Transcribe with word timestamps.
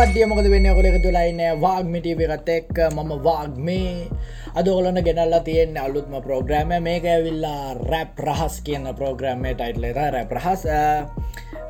කටිය 0.00 0.24
මොකද 0.24 0.46
වෙන්න? 0.48 0.66
කොල 0.72 0.86
එක 0.88 0.94
තුලයින්න 1.04 1.40
වාග්මිටව 1.60 2.20
එකත් 2.24 2.48
එක් 2.48 2.78
මම 2.86 3.10
වාග් 3.24 3.56
මේ 3.60 4.08
අදෝලන 4.56 5.00
ගෙනල්ලා 5.04 5.40
තියෙන 5.44 5.76
අලුත්ම 5.76 6.14
ප්‍රෝග්‍රෑම 6.24 6.72
මේක 6.86 7.04
ඇවිල්ලා 7.04 7.74
රැප් 7.90 8.22
රහස් 8.26 8.56
කියන්න 8.64 8.88
ප්‍රෝග්‍රෑම්මේ 9.00 9.52
ටයිට්ලෙර 9.58 9.98
රැප් 10.14 10.32
රහස්. 10.32 10.64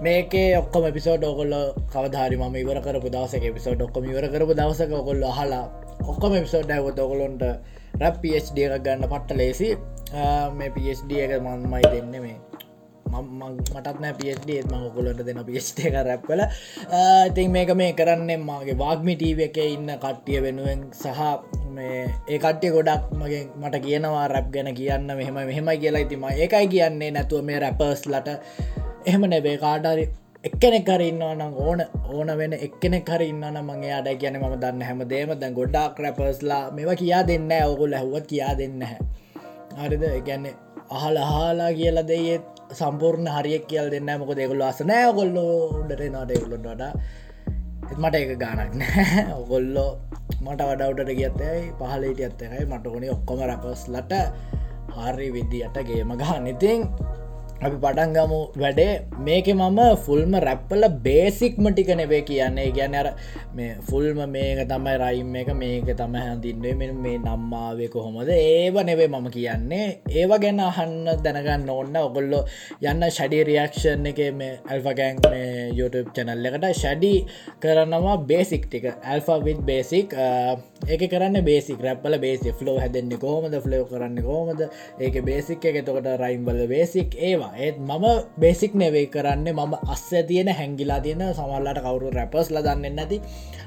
මේකේ 0.07 0.47
ඔක්කොම 0.59 0.87
පිසෝඩ් 0.95 1.27
ඔකොල්ල 1.27 1.57
කවධරි 1.95 2.39
ම 2.39 2.55
ඉවර 2.63 2.79
කරපු 2.85 3.11
දවසක 3.11 3.51
පිසෝඩ් 3.57 3.83
ඔක්කොම 3.89 4.07
ඉවර 4.07 4.29
කරපු 4.31 4.55
දවසක 4.55 4.95
ඔකොල්ල 5.01 5.27
හලා 5.39 5.65
ඔක්කොම 6.07 6.39
පිසෝඩ් 6.39 6.71
ඇවත 6.71 7.03
ඔකොලොන්ට 7.07 7.43
රැප් 7.99 8.23
පD 8.23 8.69
එක 8.69 8.79
ගන්න 8.87 9.11
පට්ට 9.11 9.41
ලේසි. 9.43 9.75
මේ 10.57 10.71
පD 10.71 11.19
එක 11.27 11.37
මන්මයි 11.43 11.83
දෙන්න 11.91 12.17
මේ. 12.23 12.50
මටත්න 13.13 14.07
පD 14.15 14.59
ම 14.65 14.85
කොලට 14.95 15.23
දෙන 15.23 15.43
පිස්ට 15.47 15.81
එක 15.83 15.97
රැප් 16.09 16.23
කල 16.27 16.43
ඉතින් 17.29 17.51
මේක 17.51 17.73
මේ 17.75 17.93
කරන්නේ 17.93 18.39
මගේ 18.41 18.77
වාග්මි 18.77 19.17
ටීව 19.17 19.41
එක 19.49 19.59
ඉන්න 19.67 19.91
කට්ටිය 19.97 20.41
වෙනුවෙන් 20.41 20.87
සහ 20.95 21.21
මේ 21.71 22.05
ඒ 22.29 22.39
කට්ටිය 22.39 22.73
ගොඩක් 22.73 23.11
මගේ 23.15 23.43
මට 23.57 23.83
කියනවා 23.85 24.27
රැප් 24.29 24.49
ගැන 24.55 24.71
කියන්න 24.75 25.11
මෙහෙම 25.13 25.35
මෙහෙමයි 25.43 25.79
කියලා. 25.79 26.05
ඉතිම 26.07 26.25
ඒකයි 26.27 26.67
කියන්නේ 26.69 27.11
නැතුව 27.11 27.45
මේ 27.45 27.59
රැපර්ස් 27.59 28.03
ලට 28.07 28.29
එහෙම 29.07 29.23
නැබේ 29.31 29.57
කාටරි 29.59 30.05
එක්කෙනෙක් 30.45 30.85
කරන්නවා 30.85 31.35
නම් 31.35 31.55
ඕන 31.59 31.81
ඕන 32.09 32.31
වෙන 32.39 32.53
එක්කෙනෙ 32.59 33.01
කරන්න 33.03 33.61
මගේ 33.63 33.93
අඩ 33.93 34.09
කියන 34.21 34.39
ම 34.39 34.57
දන්න 34.57 34.83
හැම 34.83 35.03
දේම 35.09 35.33
දැන් 35.37 35.55
ගොඩ්ඩක් 35.55 36.03
රැපර්ස්ලා 36.05 36.63
මෙවා 36.71 37.01
කියා 37.03 37.23
දෙන්න 37.27 37.53
ඔකුල් 37.65 37.93
ඇහුවත් 37.93 38.27
කියා 38.27 38.55
දෙන්න 38.57 38.83
හැ 38.83 38.99
හරිද? 39.81 40.05
ගැන්නේ 40.27 40.55
අහල 40.91 41.17
අහලා 41.19 41.73
කියලා 41.73 42.07
දෙයත් 42.07 42.45
සම්පූර්ණ 42.73 43.29
හරියක් 43.29 43.65
කියල් 43.67 43.91
දෙන්න 43.91 44.11
මොක 44.19 44.33
දෙකුල්ල 44.35 44.63
අස 44.63 44.81
නෑ. 44.83 45.13
කොල්ලෝ 45.13 45.53
උඩට 45.81 46.03
නාට 46.11 46.31
එකුලට 46.31 46.65
වඩා. 46.65 46.93
මට 47.97 48.15
එක 48.17 48.33
ගානක් 48.39 48.75
නෑ. 48.75 49.27
ඔගොල්ලෝ 49.43 49.91
මට 50.41 50.61
වඩවටට 50.63 51.11
ගියත්තයි 51.19 51.63
පහලට 51.79 52.21
ඇත්තකයි 52.21 52.65
මට 52.65 52.87
ඕනේ 52.87 53.11
ඔක්කොම 53.11 53.41
රැපස්ලට 53.43 54.13
හරි 54.97 55.29
විදිහට 55.33 55.77
ගේම 55.89 56.13
ගහන්න 56.17 56.47
ඉතින් 56.47 56.87
අපි 57.61 57.77
පටන්ගමු 57.77 58.41
වැඩේ. 58.63 58.93
මේක 59.27 59.49
මම 59.53 59.81
ෆුල්ම 60.05 60.33
රැප්පල 60.47 60.85
බේසික්ම 61.07 61.65
ටික 61.73 61.91
නෙවේ 62.01 62.23
කියන්නේ. 62.29 62.73
ගැන 62.77 62.95
අර 62.95 63.09
මේ 63.55 63.77
ෆුල්ම 63.89 64.21
මේක 64.35 64.61
තමයි 64.71 64.95
රයිම් 65.03 65.35
එක 65.41 65.51
මේක 65.63 65.91
තම 65.99 66.15
හැඳින්ේ 66.15 66.75
මෙ 66.81 66.87
මේ 67.05 67.19
නම්මාවේ 67.19 67.89
කොහොමද? 67.95 68.29
ඒව 68.29 68.77
නෙවේ 68.91 69.09
මම 69.09 69.29
කියන්නේ. 69.37 70.01
ඒව 70.09 70.33
ගැන 70.45 70.61
අහන්න 70.61 71.05
දැනගන්න 71.25 71.69
ඕන්න 71.69 71.97
ඔගොල්ලො 71.97 72.41
යන්න 72.81 73.05
ෂඩි 73.11 73.43
රියක්ෂන් 73.51 74.09
එක 74.13 74.21
මේ 74.41 74.57
ඇල්ෆගැන් 74.71 75.21
මේ 75.29 75.69
YouTube 75.79 76.11
චැනල් 76.17 76.49
එකට 76.53 76.67
ෂඩි 76.73 77.13
කරනවා 77.61 78.17
බේසික් 78.33 78.67
ටික. 78.71 78.89
ඇල්ෆවිත් 79.05 79.61
බේසික් 79.69 80.17
ඒක 80.89 81.03
කරන්න 81.13 81.45
බේසික් 81.45 81.85
රැප්පල 81.85 82.17
බේසි 82.25 82.57
ෆ්ලෝ 82.59 82.79
හැදෙන්නේ 82.81 83.21
කෝමද 83.21 83.55
ෆ්ලෝ 83.67 83.85
කරන්න 83.93 84.19
කෝමද 84.25 84.65
ඒක 84.99 85.21
බේසික් 85.29 85.65
එක. 85.65 85.85
තොකට 85.85 86.11
රයිම්බල 86.25 86.65
බේසික් 86.75 87.21
ඒවා. 87.29 87.50
ඒත් 87.57 87.79
මම 87.79 88.05
බේසික් 88.41 88.75
නෙවේ 88.75 89.07
කරන්න. 89.07 89.47
මම 89.53 89.75
අස්ස 89.93 90.11
තියෙන 90.29 90.49
හැංගිලා 90.49 91.01
තියෙන 91.01 91.23
සමල්ලට 91.35 91.81
කවරු 91.85 92.11
රැපස් 92.15 92.51
ලදන්න 92.51 92.97
නැති. 92.97 93.21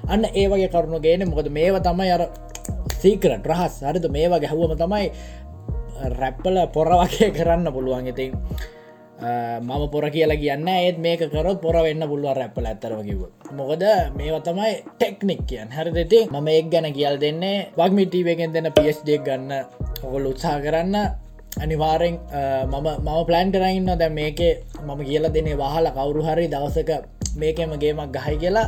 අන්න 0.07 0.25
ඒවගේ 0.25 0.69
කරුණු 0.73 0.99
ගේන 0.99 1.27
මොකද 1.29 1.49
මේව 1.49 1.79
තමයි 1.87 2.11
අර 2.11 2.23
සීකරට 3.01 3.47
රහස්. 3.51 3.81
හරිද? 3.87 4.05
මේවා 4.11 4.39
ගැහුවම 4.43 4.77
තමයි 4.77 5.11
රැප්පල 6.19 6.57
පොර 6.73 6.89
වගේ 7.01 7.31
කරන්න 7.31 7.67
පුළුවන්. 7.73 8.07
ඉතින් 8.07 8.31
මම 9.63 9.83
පොර 9.91 10.05
කියලා 10.11 10.35
කියන්න 10.41 10.67
ඒත් 10.67 10.97
මේක 10.99 11.21
කරොත් 11.31 11.61
පොර 11.61 11.75
වෙන්න 11.85 12.03
පුළුව 12.11 12.33
රැප්පල 12.35 12.65
ඇතරම 12.67 13.01
කිව 13.07 13.21
මොකද 13.55 13.83
මේව 14.17 14.35
තමයි 14.43 14.71
ටෙක්නික් 14.99 15.41
කියන් 15.49 15.69
හරිදති 15.71 16.19
මම 16.33 16.47
එක් 16.47 16.67
ගැන 16.73 16.87
කියල් 16.97 17.15
දෙන්නේ. 17.23 17.71
වක්මිටීවගෙන් 17.77 18.53
දෙන්න 18.55 18.71
පිස්ඩක් 18.77 19.23
ගන්න. 19.27 19.51
ඔකොල් 20.03 20.25
උත්සා 20.31 20.59
කරන්න. 20.59 21.22
අනිවාරෙන් 21.61 22.17
මම 22.71 22.87
මම 23.05 23.25
ප්ලෑන් 23.27 23.51
කරන්න 23.51 23.97
දැ 24.01 24.09
මේකේ 24.09 24.53
මම 24.87 25.01
කියල 25.09 25.25
දෙනේ 25.35 25.57
වහල 25.61 25.87
කවුරු 25.97 26.21
හරි 26.27 26.47
දවසක 26.47 26.91
මේකෙම 27.41 27.77
ගේමක් 27.83 28.15
ගහයි 28.17 28.37
කියලා. 28.43 28.67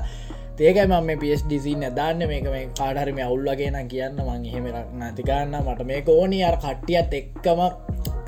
ඒකයි 0.60 0.86
මම 0.88 1.10
පස්ඩසි 1.22 1.76
නැදාන්න 1.76 2.22
මේක 2.28 2.46
මේ 2.54 2.68
කාඩහරම 2.80 3.18
අවුල්ලගෙන 3.28 3.80
කියන්න 3.94 4.22
මං 4.28 4.46
එහෙම 4.50 4.66
නැතිගන්න 5.02 5.56
මට 5.66 5.88
මේක 5.92 6.08
ඕනි. 6.10 6.44
අර 6.44 6.58
කට්ටියත් 6.58 7.14
එක්කම 7.20 7.60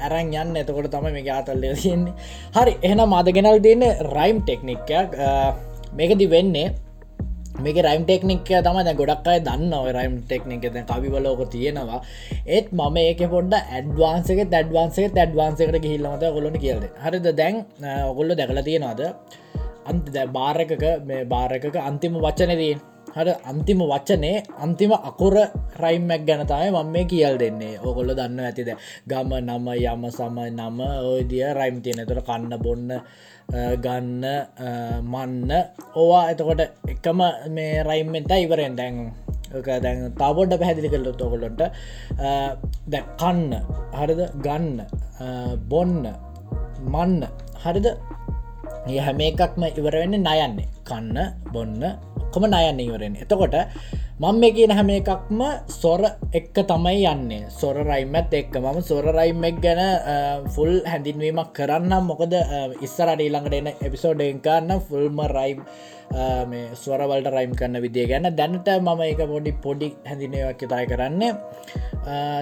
ඇරන් 0.05 0.33
යන්න. 0.41 0.57
එතකොට 0.61 0.89
තම 0.95 1.07
මේ 1.15 1.29
ආතල්ලය 1.37 1.71
තියන්නේ. 1.83 2.13
හරි. 2.57 2.73
එහෙනම් 2.81 3.15
මදගෙනල් 3.15 3.61
දෙන්න 3.67 3.87
රයිම් 4.17 4.41
ටෙක්නික්යක් 4.41 5.15
මේකදි 5.93 6.27
වෙන්නේ 6.35 6.67
මේක 7.63 7.77
රයිම් 7.87 8.03
ටෙක්නික් 8.05 8.49
තම 8.65 8.77
ගොඩක් 8.99 9.27
අය 9.31 9.39
දන්න 9.47 9.73
රයිම් 9.97 10.13
ටෙක්නික 10.29 10.61
ද 10.75 10.83
කවිවලෝක 10.89 11.41
තියෙනවා. 11.53 12.01
ඒත් 12.55 12.67
මම 12.71 12.97
ඒක 13.03 13.21
පොඩ 13.33 13.53
ඇඩ්වාන්සක 13.57 14.39
ඇඩ්වාන්සේ 14.43 15.07
ඇඩ්වාන්සකට 15.09 15.79
ගහිල්ලමත 15.85 16.23
ගොලන 16.35 16.57
කියද 16.63 16.83
හරිද? 17.05 17.27
දැන් 17.39 17.55
ඔගොල්ල 18.11 18.35
දැකල 18.39 18.61
තියෙනවාද? 18.69 19.01
අන්ත 19.89 20.05
බාරකක 20.37 20.83
මේ 21.07 21.25
බාරකක 21.33 21.75
අන්තිම 21.89 22.13
වචනදී 22.25 22.75
හට 23.15 23.29
අන්තිම 23.51 23.79
වචනේ 23.91 24.43
අන්තිම 24.63 24.91
අකුර 25.09 25.35
රයිම්මැක් 25.81 26.21
ගැනතයි 26.27 26.69
මම 26.71 26.91
මේ 26.93 27.05
කියල් 27.11 27.35
දෙන්නේ. 27.41 27.79
ඕකොල්ල 27.85 28.13
දන්න 28.19 28.39
ඇතිද 28.47 28.69
ගම 29.09 29.31
නම 29.39 29.67
යම 29.73 30.03
සම 30.11 30.37
නම 30.57 30.79
ඔයදිය 31.13 31.47
රයිම් 31.59 31.81
තියෙන. 31.81 32.05
තුර 32.09 32.21
කන්න 32.21 32.53
බොන්න 32.65 32.91
ගන්න 33.85 34.25
මන්න. 35.13 35.51
ඕවා 35.95 36.23
එතකොට 36.31 36.61
එකම 36.93 37.21
මේ 37.55 37.83
රයිම්මෙන්ත 37.89 38.31
ඉවරෙන්? 38.43 38.75
දැන් 38.75 38.95
දැන් 39.83 39.99
තවොඩ 40.19 40.53
පැහැදිලි 40.59 40.91
කරල 40.93 41.11
තොකොලොට 41.21 41.61
දැ 42.91 43.03
කන්න. 43.21 43.53
හරිද? 43.99 44.21
ගන්න. 44.45 44.81
බොන්න. 45.71 46.03
මන්න. 46.93 47.23
හරිද? 47.63 47.87
ඒ 48.87 48.99
හැම 49.05 49.19
එකක්ම 49.29 49.63
ඉවරවෙන්න 49.69 50.19
නයන්නේ 50.27 50.67
කන්න 50.89 51.17
බොන්න. 51.53 51.81
කොම 52.33 52.43
නයන්න 52.53 52.79
ඉවරෙන් 52.83 53.15
එතකොට 53.23 53.55
මං 54.17 54.39
මේ 54.41 54.49
කියන 54.49 54.71
හැම 54.73 54.89
එකක්ම 54.89 55.41
සොර 55.69 56.01
එක්ක 56.33 56.55
තමයි 56.69 57.05
යන්නේ. 57.05 57.49
සොර 57.53 57.77
රයිමත් 57.89 58.33
එක්ක. 58.33 58.55
මම 58.57 58.81
සොර 58.81 59.05
රයිම්මක් 59.17 59.59
ගැන 59.61 59.81
ෆුල් 60.55 60.81
හැඳින්වීමක් 60.91 61.51
කරන්නම්. 61.57 62.07
මොකද 62.09 62.33
ඉස්සරට 62.81 63.21
ඊළඟට 63.21 63.57
එන 63.59 63.67
එපිසෝඩ්කන්න 63.87 64.81
ෆුල්ම 64.89 65.21
රයිම් 65.37 65.61
මේ 66.49 66.73
ස්වරවලට 66.81 67.29
රයිම් 67.35 67.53
කරන්න 67.59 67.81
විදිය 67.85 68.07
ගැන. 68.09 68.25
දැනට 68.39 68.67
මම 68.81 69.01
එක 69.05 69.21
පොඩි 69.33 69.53
පොඩි 69.65 69.89
හැඳිනවක් 70.09 70.65
තයි 70.71 70.85
කරන්න. 70.91 71.21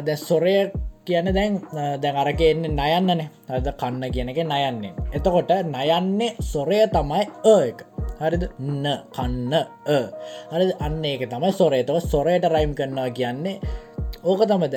දැ 0.08 0.16
සොරය 0.16 0.56
කියන 1.08 1.28
දැන් 1.36 1.60
දැන් 2.00 2.22
අරක 2.24 2.40
එන්නේ 2.40 2.72
නයන්නනේ. 2.72 3.28
හද 3.52 3.76
කන්න 3.82 4.08
කියනක 4.16 4.40
නයන්නේ. 4.54 4.94
එතකොට 5.12 5.52
නයන්නේ 5.76 6.32
සොරය 6.40 6.80
තමයි 6.96 7.28
ඒක 7.58 7.84
හරිද? 8.20 8.46
න 8.60 8.86
කන්න 9.10 9.54
හරි 10.52 10.72
අන්න 10.80 11.04
ඒක 11.06 11.28
තමයි 11.28 11.52
සොරේතව 11.54 12.00
සොරයට 12.04 12.48
රයිම් 12.48 12.74
කරනවා 12.74 13.10
කියන්නේ 13.12 13.60
ඕක 14.24 14.42
තමද 14.42 14.76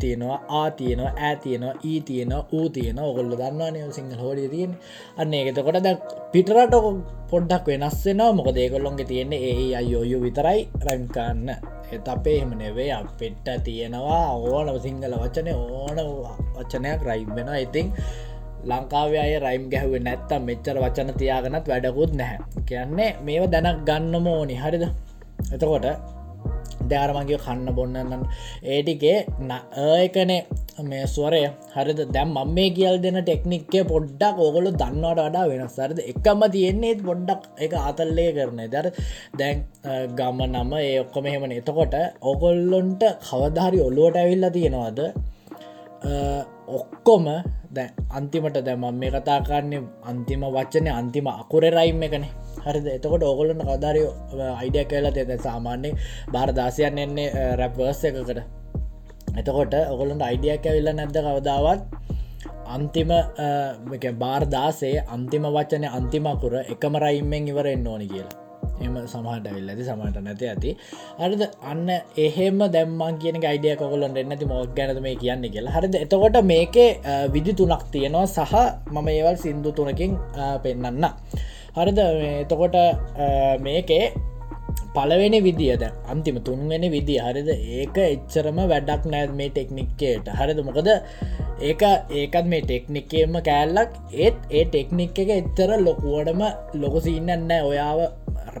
තියෙනවා 0.00 0.38
ආ 0.50 0.70
තියනවා 0.72 1.12
ඇ 1.18 1.36
තියනවා 1.36 1.74
ඊ 1.82 2.00
තියනවා 2.00 2.40
ඌ 2.52 2.66
තියන 2.68 2.98
ඔගොල්ල 3.00 3.30
දන්නවානය 3.32 3.80
සිංහල 3.90 4.18
හෝඩිය 4.18 4.48
තියෙන් 4.48 4.74
අන්න 5.16 5.34
ඒකතකොට 5.34 5.78
දැ 5.80 5.94
පිටරට 6.32 6.74
පොඩ්ඩක් 7.30 7.66
වෙනස්සෙනවා 7.66 8.32
මොක 8.32 8.50
දේකොල්ලොන්ගේ 8.54 9.06
තියෙන්නේ 9.06 9.40
ඒ 9.50 9.70
අයෝයු 9.76 10.18
e, 10.18 10.22
විතරයි 10.24 10.60
රැම්කන්න 10.84 11.48
එත 11.92 12.08
අපේ 12.08 12.36
එහෙම 12.36 12.52
නෙවේ 12.58 13.00
පෙට්ට 13.18 13.64
තියෙනවා 13.64 14.26
ඕනම 14.44 14.76
සිංහල 14.80 15.16
වචනය 15.16 15.56
ඕන 15.56 15.98
වචනයක් 16.56 17.00
රයිම්බෙන 17.02 17.50
ඉතිං 17.56 17.92
ලංකාවේ 18.70 19.22
අය 19.26 19.34
රයිම් 19.46 19.64
ගැහුව 19.72 19.94
නැත්තම් 20.08 20.42
මෙච්චර 20.48 20.76
වචන 20.84 21.14
තියාගනත් 21.20 21.70
වැඩකුත් 21.72 22.12
නැහැ. 22.20 22.38
කියන්නේ 22.68 23.10
මේව 23.26 23.46
දැනක් 23.54 23.80
ගන්නම 23.88 24.26
ඕනි. 24.34 24.56
හරිද? 24.64 24.84
එතකොට 25.54 25.86
දෑරමගේ 26.90 27.38
කන්න 27.44 27.68
බොන්නන්න 27.78 28.22
ඒටිකේ 28.74 29.18
ඒකනේ 29.94 30.40
මේ 30.90 31.06
ස්වරය. 31.14 31.42
හරිද? 31.74 32.00
දැම් 32.14 32.30
මම 32.34 32.54
මේ 32.56 32.70
කියල් 32.76 32.96
දෙන 33.04 33.18
ටෙක්නික්කේ 33.20 33.84
පොඩ්ඩක් 33.92 34.40
ඕගොලු 34.44 34.70
දන්නවට 34.80 35.20
වඩා 35.20 35.44
වෙනස්. 35.50 35.76
සරද 35.76 35.98
එකම 36.12 36.40
තියෙන්නේෙත් 36.54 37.00
පොඩ්ඩක් 37.08 37.42
එක 37.66 37.76
අතල්ලය 37.88 38.26
කරන 38.38 38.60
දර 38.74 38.88
දැන් 39.40 39.62
ගම 40.18 40.40
නම 40.48 40.72
ඒ 40.80 40.96
ඔක්කොම 41.04 41.30
එහෙමන. 41.30 41.54
එතකොට 41.60 41.94
ඔගොල්ලොන්ට 42.32 43.04
කවධහරි 43.28 43.80
ඔල්ලුවට 43.88 44.20
ඇවිල්ල 44.22 44.50
තියෙනවාද? 44.58 45.00
ඔක්කොම 46.68 47.26
දැ 47.76 47.88
අන්තිමට 48.10 48.58
දැම 48.66 48.84
මේ 49.00 49.10
කතාකාන්නේ 49.10 49.82
අන්තිම 50.10 50.42
වච්චනය 50.56 50.90
අන්තිම 50.90 51.26
අකුර 51.26 51.64
රයිම් 51.78 52.02
එකනේ. 52.02 52.30
හරිද? 52.66 52.86
එතකොට 52.96 53.22
ඕගොලන්න 53.22 53.64
කදාරය 53.70 54.02
අයිඩිය 54.60 54.84
කියලා 54.84 55.14
දෙද 55.16 55.32
සාමාන්‍ය 55.46 55.90
බාරදාසයන් 56.34 56.98
එන්නේ 56.98 57.28
රැප්වර්ස 57.60 58.04
එකකට. 58.04 58.40
එතකොට 59.40 59.74
ඔගොලන්ට 59.92 60.22
අයිඩියක් 60.22 60.66
ඇවිල්ල 60.66 60.92
නැද්ද 60.94 61.18
කවදාවත්? 61.26 61.82
අන්තිම 62.76 63.10
බාර්දාසේ 64.22 64.96
අන්තිම 65.16 65.44
වචනය 65.56 65.86
අන්තිමකුර 65.98 66.54
එකම 66.62 66.96
රයිම්මෙන් 67.04 67.52
ඉවර 67.52 67.66
එන්න 67.74 67.86
ඕනි 67.86 68.08
කියලා. 68.08 68.43
එම 68.82 68.96
සමහට 69.12 69.46
විල් 69.56 69.68
ඇති 69.72 69.84
සමට 69.88 70.18
නැති 70.26 70.50
ඇති. 70.52 70.70
අරද 71.24 71.42
අන්න 71.70 71.86
එහෙම 72.26 72.58
දැම්මන් 72.74 73.20
කියන 73.22 73.38
අයිඩිය 73.52 73.76
කොකලන් 73.82 74.18
එන්නති 74.22 74.50
මොක් 74.50 74.74
ගැනත 74.78 75.00
මේ 75.06 75.16
කියන්න 75.22 75.46
කියලා. 75.54 75.76
හරිද? 75.76 75.94
එතකොට 76.04 76.38
මේකේ 76.52 76.90
විදි 77.34 77.54
තුනක් 77.60 77.84
තියෙනවා 77.94 78.26
සහ 78.36 78.54
මම 78.94 79.08
ඒවල් 79.16 79.36
සින්දු 79.46 79.72
තුනකින් 79.78 80.18
පෙන්න්න 80.64 81.10
හරිද? 81.78 81.98
එතකොට 82.44 82.76
මේකේ 83.66 84.04
පලවෙනි 84.96 85.38
විදිියද 85.46 85.82
අන්තිම 86.12 86.36
තුන්වෙනි 86.48 86.88
විදි 86.96 87.14
හරිද? 87.26 87.48
ඒක 87.78 87.96
එච්චරම 87.98 88.58
වැඩක් 88.72 89.06
නෑ 89.12 89.30
මේ 89.40 89.50
ටෙක්නික්කේට 89.54 90.28
හරිද? 90.40 90.60
මොකද 90.68 90.90
ඒක 91.70 91.82
ඒකත් 92.20 92.46
මේ 92.52 92.62
ටෙක්නික්කේම 92.68 93.34
කෑල්ලක්. 93.48 93.90
ඒත් 94.24 94.38
ඒ 94.58 94.64
ටෙක්නික් 94.74 95.18
එක 95.22 95.30
එච්චර 95.40 95.70
ලොකුවටම 95.86 96.42
ලොකුසින්නන්න 96.82 97.50
ඔයාව 97.70 98.00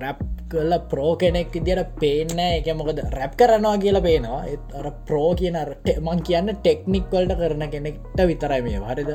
රැප් 0.00 0.20
කල 0.50 0.72
ප්‍රෝ 0.90 1.12
කෙනෙක් 1.16 1.56
ඉදිට 1.60 1.94
පේන්න 2.02 2.40
එක 2.40 2.68
මොකද 2.80 3.00
රැප් 3.16 3.32
කරනවා 3.40 3.76
කියලා 3.84 4.04
පේනවා. 4.06 4.42
අර 4.78 4.86
ප්‍රෝ 5.08 5.30
කියන 5.40 5.58
මං 6.00 6.20
කියන්න 6.28 6.52
ටෙක්නික් 6.56 7.08
වල්ට 7.12 7.38
කරන 7.40 7.64
කෙනෙක්ට 7.74 8.20
විතරයි 8.30 8.60
මේ 8.66 8.82
හරිද? 8.84 9.10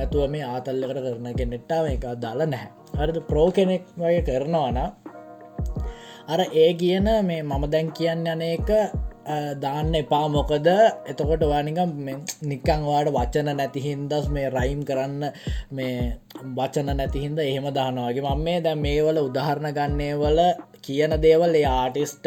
ඇතුව 0.00 0.26
මේ 0.34 0.44
ආතල්ලකට 0.44 1.00
කරන 1.06 1.30
කෙනෙක්ටාව 1.40 1.92
එක 1.94 2.04
දාලා 2.24 2.50
නැහැ. 2.54 2.70
හරිද? 2.98 3.22
ප්‍රෝ 3.30 3.48
කෙනෙක් 3.50 3.86
වගේ 3.98 4.26
කරනවානා 4.28 4.90
අර 6.28 6.40
ඒ 6.54 6.72
කියන 6.74 7.08
මේ 7.28 7.42
මම 7.42 7.64
දැන් 7.72 7.88
කියන්න 7.92 8.26
යනක 8.26 8.70
දාන්න 9.62 9.94
එපා. 9.94 10.26
මොකද 10.28 10.68
එතකොට 11.10 11.44
වානිකම් 11.52 11.92
නිකං 12.50 12.82
වාට 12.90 13.14
වචන 13.16 13.50
නැතිහින්දස් 13.60 14.28
මේ 14.36 14.50
රයිම් 14.56 14.82
කරන්න 14.84 15.24
මේ 15.70 15.96
වචන 16.58 16.92
නැතිහින්ද 17.00 17.38
එහෙම 17.40 17.66
දානවාගේ 17.78 18.26
මම 18.26 18.44
මේ 18.48 18.60
දැ 18.60 18.76
මේවල 18.84 19.18
උදාහරණ 19.28 19.74
ගන්නේ 19.78 20.14
වල 20.22 20.40
කියන 20.86 21.12
දේවල් 21.24 21.54
ඒ 21.54 21.66
ආටිස්ට 21.72 22.26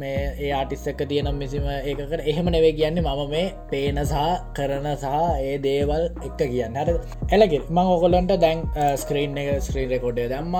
මේ 0.00 0.22
ඒ 0.44 0.50
ආටිස්සක 0.52 1.00
තියනම් 1.10 1.38
මිසිම 1.42 1.66
ඒකට 1.70 2.22
එහෙම 2.32 2.48
නෙවේ 2.54 2.72
කියන්නේ 2.78 3.04
මම 3.04 3.30
මේ 3.34 3.46
පේන 3.70 4.00
සහ 4.04 4.22
කරන 4.56 4.88
සහ 4.94 5.06
ඒ 5.42 5.56
දේවල් 5.66 6.04
එක 6.26 6.40
කියන්න. 6.40 6.78
හට 6.80 7.34
එලගෙ 7.36 7.60
මං 7.68 7.92
ඔකොලන්ට 7.96 8.34
දැන් 8.44 8.64
ස්ක්‍රීන් 9.02 9.38
එක 9.42 9.50
ස්ක්‍රීන් 9.68 9.92
රෙකොඩේ 9.94 10.28
දම්ම 10.32 10.56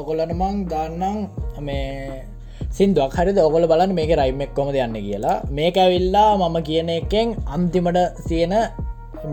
ඔකොලට 0.00 0.32
මං 0.40 0.64
දන්නම් 0.72 1.18
මේ 1.60 2.24
සිින්දුවක් 2.76 3.12
හරි 3.18 3.32
ඔගොල 3.48 3.66
බලන්න 3.70 3.92
මේක 3.98 4.12
රයිමක් 4.20 4.54
කොම 4.56 4.68
යන්න 4.74 4.96
කියලා. 5.08 5.36
මේක 5.58 5.76
ඇවිල්ලා 5.82 6.30
මම 6.40 6.56
කියන 6.68 6.88
එකෙන් 7.00 7.28
අන්තිමට 7.54 7.98
තියෙන 8.28 8.54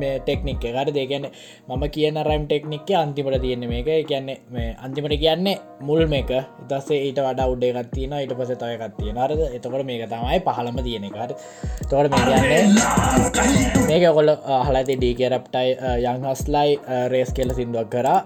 මේ 0.01 0.19
ටෙක්නික් 0.25 0.63
හර 0.75 0.89
දෙගැන 0.97 1.25
මම 1.69 1.83
කියන 1.95 2.17
රයිම් 2.27 2.43
ටෙක්නික්ක 2.49 2.89
අන්තිමට 3.01 3.38
තියෙන 3.45 3.65
මේක. 3.71 3.89
කියන්නේ 4.09 4.38
මේ 4.53 4.67
අන්තිමට 4.85 5.15
කියන්නේ 5.23 5.55
මුල් 5.88 6.01
මේක. 6.13 6.29
ඉතස්සේ 6.63 6.99
ඊට 7.07 7.19
වඩා 7.25 7.47
උඩේ 7.53 7.71
ගත්තින 7.77 8.13
ඊට 8.19 8.35
පස 8.39 8.53
තය 8.61 8.77
ගත්තිය 8.81 9.11
නරද 9.15 9.41
එතකොට 9.57 9.85
මේක 9.89 10.05
තමයි 10.13 10.39
පහළම 10.47 10.77
තියෙන 10.88 11.07
එකට 11.09 11.33
තොට 11.89 12.13
මේ 12.13 12.23
කියන්නේ 12.29 12.63
මේක 13.89 14.03
ඔකොල 14.11 14.29
හලති 14.69 14.99
ඩීකරප්ටයි 15.01 15.69
යංහස්ලයි 16.11 16.69
රේස් 17.15 17.33
කෙල 17.33 17.57
සිින්දුවක් 17.57 17.89
කරා. 17.95 18.19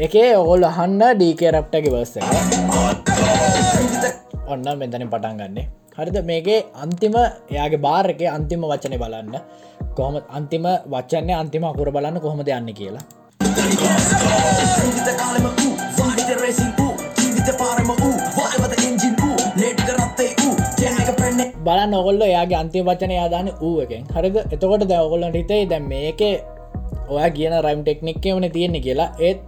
එකේ 0.00 0.30
ඔගොල් 0.40 0.64
අහන්න 0.72 1.02
ඩීකරප්ටගේ 1.12 1.94
වස්ස 1.94 2.73
ඔන්න 4.52 4.64
මෙතනින් 4.80 5.10
පටන් 5.12 5.36
ගන්නේ. 5.40 5.66
හරිද? 5.96 6.16
මේකේ 6.30 6.60
අන්තිම 6.82 7.14
එයාගේ 7.52 7.80
බාරක 7.86 8.20
අන්තිම 8.36 8.64
වචනය 8.70 8.96
බලන්න. 9.02 9.36
කොහොම 9.96 10.16
අන්තිම 10.38 10.64
වච්චන්නේ 10.94 11.36
අන්තිම 11.42 11.64
අකුර 11.70 11.90
බලන්න 11.96 12.20
කොහොමද 12.24 12.48
යන්න 12.48 12.72
කියලා. 12.80 13.04
බල 21.66 21.80
නොගොල්ල 21.94 22.22
යාගේ 22.36 22.58
අන්තිම 22.62 22.84
වචන 22.90 23.12
යාදාන 23.20 23.48
වූුවකෙන් 23.62 24.04
හරිද? 24.16 24.36
එතකොට 24.54 24.84
දැවගොල්ලට 24.92 25.40
හිතේ 25.40 25.62
දැම් 25.72 25.88
මේක 25.94 26.22
ඔයා 27.08 27.30
කියන 27.38 27.56
රයිම් 27.66 27.82
ටෙක්නික් 27.88 28.24
වන 28.36 28.50
තියෙන්නේ 28.56 28.84
කියලා. 28.86 29.10
ඒත් 29.26 29.40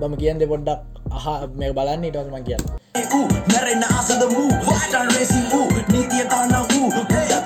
බම 0.00 0.14
කියන්ද 0.22 0.48
පොඩ්ඩක් 0.52 0.80
අහ 1.16 1.26
මේ 1.60 1.72
බලන්න 1.78 2.08
ඉටස්ම 2.10 2.38
කියන්න. 2.48 2.81
මැරෙන්න්න 2.94 3.84
අසද 3.90 4.22
වූ 4.30 4.48
වාටන් 4.66 5.10
රේසි 5.12 5.38
වූ 5.52 5.68
නීතිය 5.88 6.24
තන්න 6.24 6.66
වූ 6.72 6.90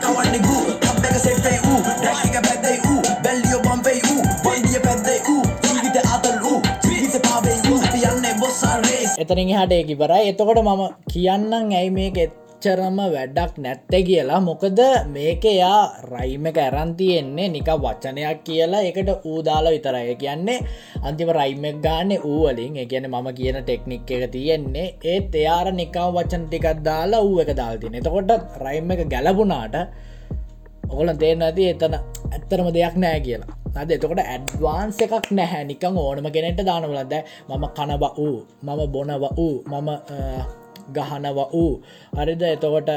කවන්න 0.03 0.47
වූ 0.47 0.63
කබ්බක 0.77 1.19
සෙට්ටයි 1.19 1.59
වූ 1.67 1.81
ඩැක 1.83 2.39
පැදයි 2.39 2.81
වූ 2.87 3.03
බැල්ලියෝ 3.25 3.61
බම්පයි 3.61 4.01
වූ 4.09 4.25
පොයිදිය 4.43 4.81
පැදයි 4.81 5.21
වූ 5.29 5.43
ජීවිත 5.65 5.99
අතල් 6.07 6.41
වූ 6.43 6.59
ජීවිත 6.87 7.17
පාබයි 7.23 7.61
වූ 7.69 7.81
පියන්නේ 7.93 8.35
බොස්සා 8.41 8.75
රේස් 8.79 9.15
එතනින් 9.19 9.55
හට 9.55 9.73
ඒකි 9.73 9.97
බරයි 9.97 10.29
එතකොට 10.29 10.63
මම 10.63 10.83
කියන්නම් 11.13 11.73
ඇයි 11.73 11.91
මේක 11.91 12.19
එත් 12.57 12.65
එච්චරම 12.65 12.97
වැඩක් 12.97 13.59
නැත්ත 13.59 13.93
කියලා. 14.07 14.41
මොකද 14.41 14.81
මේක 15.15 15.45
එයා 15.45 16.03
රයිම 16.13 16.47
එක 16.47 16.59
ඇරන්තියෙන්නේ 16.59 17.49
නික 17.49 17.69
වචනයක් 17.85 18.45
කියලා. 18.45 18.83
එකට 18.83 19.11
ඌදාලා 19.25 19.73
විතරය. 19.73 20.15
කියන්නේ 20.17 20.65
අන්තිම 21.03 21.29
රයිමක් 21.29 21.83
ගාන්න 21.83 22.11
ඌවලින් 22.25 22.77
එකන 22.77 23.09
මම 23.09 23.29
කියන 23.39 23.59
ටෙක්නික් 23.63 24.11
එක 24.11 24.31
තියෙන්නේ. 24.33 24.95
ඒත් 25.05 25.35
එයාර 25.35 25.73
නිකම් 25.73 26.15
වචන 26.17 26.49
ටිකත් 26.49 26.83
දාලා 26.85 27.21
ඌ 27.21 27.41
එක 27.41 27.53
දාල්තින 27.57 27.95
එතකොට 27.95 28.31
රයිම් 28.65 28.91
එක 28.91 29.09
ගැලපුනාට 29.13 29.77
ඔගොල 30.91 31.09
තේන 31.23 31.43
ඇති 31.43 31.71
එතන 31.73 31.95
ඇත්තරම 32.33 32.69
දෙයක් 32.73 32.97
නෑ 32.97 33.21
කියලා. 33.21 33.53
අද 33.81 33.91
එතකොට 33.91 34.21
ඇඩ්වාන්ස 34.25 35.01
එකක් 35.05 35.27
නැහැ. 35.31 35.65
නිකං 35.71 35.99
ඕනම 36.05 36.29
කෙනෙට 36.37 36.61
දානවලද 36.69 37.15
මම 37.49 37.65
කනව 37.77 38.05
වූ 38.19 38.39
මම 38.63 38.81
බොනව 38.95 39.25
වූ 39.37 39.57
මම 39.73 39.91
ගහනව 40.89 41.39
වූ 41.53 41.83
හරිද? 42.13 42.43
එතකොට 42.45 42.91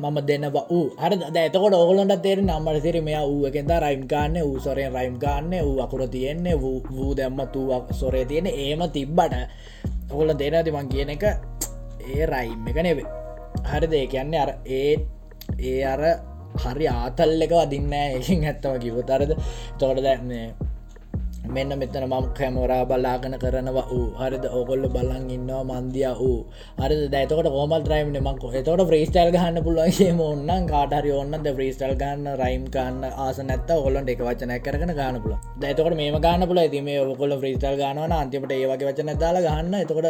මම 0.00 0.16
දෙනව 0.26 0.56
වූ 0.70 0.86
හරි 0.96 1.16
ද 1.16 1.36
එතකොට 1.38 1.74
ඔගලොන්ට 1.74 2.22
තේර 2.22 2.40
නම්මට 2.40 2.82
සිරි 2.82 3.00
මෙයා 3.00 3.24
වූ 3.24 3.46
එකෙද 3.46 3.70
රයිම් 3.76 4.02
ගන්න 4.06 4.36
වූ 4.40 4.58
සොරෙන් 4.60 4.92
රයිම් 4.92 5.18
ගන්න 5.18 5.52
වූ 5.60 5.78
අකුර 5.80 6.02
තියෙන්නේ 6.08 6.56
වූ 6.56 7.14
දැම්ම 7.14 7.40
තුවක් 7.52 7.92
සොරේ 7.92 8.24
තියෙන 8.24 8.46
ඒම 8.48 8.82
තිබ්බට 8.88 9.34
ඔගොල 10.12 10.32
දෙනති 10.34 10.70
මං 10.70 10.88
කියන 10.88 11.10
එක? 11.10 11.24
ඒ 12.08 12.26
රයිම් 12.26 12.66
එක 12.66 12.78
නෙවේ 12.78 13.06
හරි 13.64 13.86
දේ 13.86 14.06
කියන්නේ 14.06 14.40
අර 14.40 14.50
ඒ 14.66 14.96
ඒ 15.60 15.84
අර 15.84 16.02
හරි 16.56 16.86
ආතල් 16.88 17.42
එක 17.42 17.52
වදින්න 17.52 17.92
ඒකින් 17.94 18.44
ඇත්තම 18.44 18.78
කිවතරද 18.78 19.32
තොට 19.78 20.00
දැන්නේ 20.00 20.67
මෙන්න 21.48 21.78
මෙතන 21.80 22.04
මම 22.04 22.26
කැමරා 22.38 22.82
බලාගන 22.84 23.36
කරනවා. 23.38 23.86
වූ 23.90 24.06
හරිද? 24.20 24.44
ඔගොල්ල 24.58 24.84
බලන් 24.88 25.24
ඉන්නවා 25.30 25.62
මන්දිය 25.70 26.06
වූ 26.20 26.38
හරි 26.80 26.96
දැතකට 27.14 27.48
කෝමල් 27.56 27.84
රයිම් 27.92 28.12
මක් 28.18 28.52
එතවට 28.52 28.90
්‍රීස්ටල් 28.92 29.30
ගන්න 29.34 29.58
පුළුවන්ගේම 29.66 30.20
ඔන්න 30.20 30.66
කාටරි 30.72 31.12
ඔන්න 31.12 31.34
ද 31.44 31.54
්‍රීස්ටල් 31.58 31.94
ගන්න 32.02 32.28
රයිම් 32.42 32.64
කන්න 32.74 33.04
ආස 33.24 33.38
නැත 33.50 33.70
ඔොලන්ට 33.76 34.12
එක 34.14 34.22
වචන 34.28 34.54
කරන 34.66 34.92
ගන්න 34.98 35.20
පුල 35.24 35.34
දැතකට 35.62 35.96
මේ 36.00 36.20
ගන්න 36.26 36.46
පුල 36.50 36.60
ඇති 36.64 36.82
මේ 36.88 37.00
ඔකොල 37.04 37.34
්‍රීස්ටල් 37.36 37.78
ගන්නවන 37.80 38.16
අන්තිමට 38.18 38.54
ඒවගේ 38.56 38.88
වචන 38.90 39.12
දාලා 39.24 39.44
ගන්න 39.46 39.78
එතකොට 39.80 40.08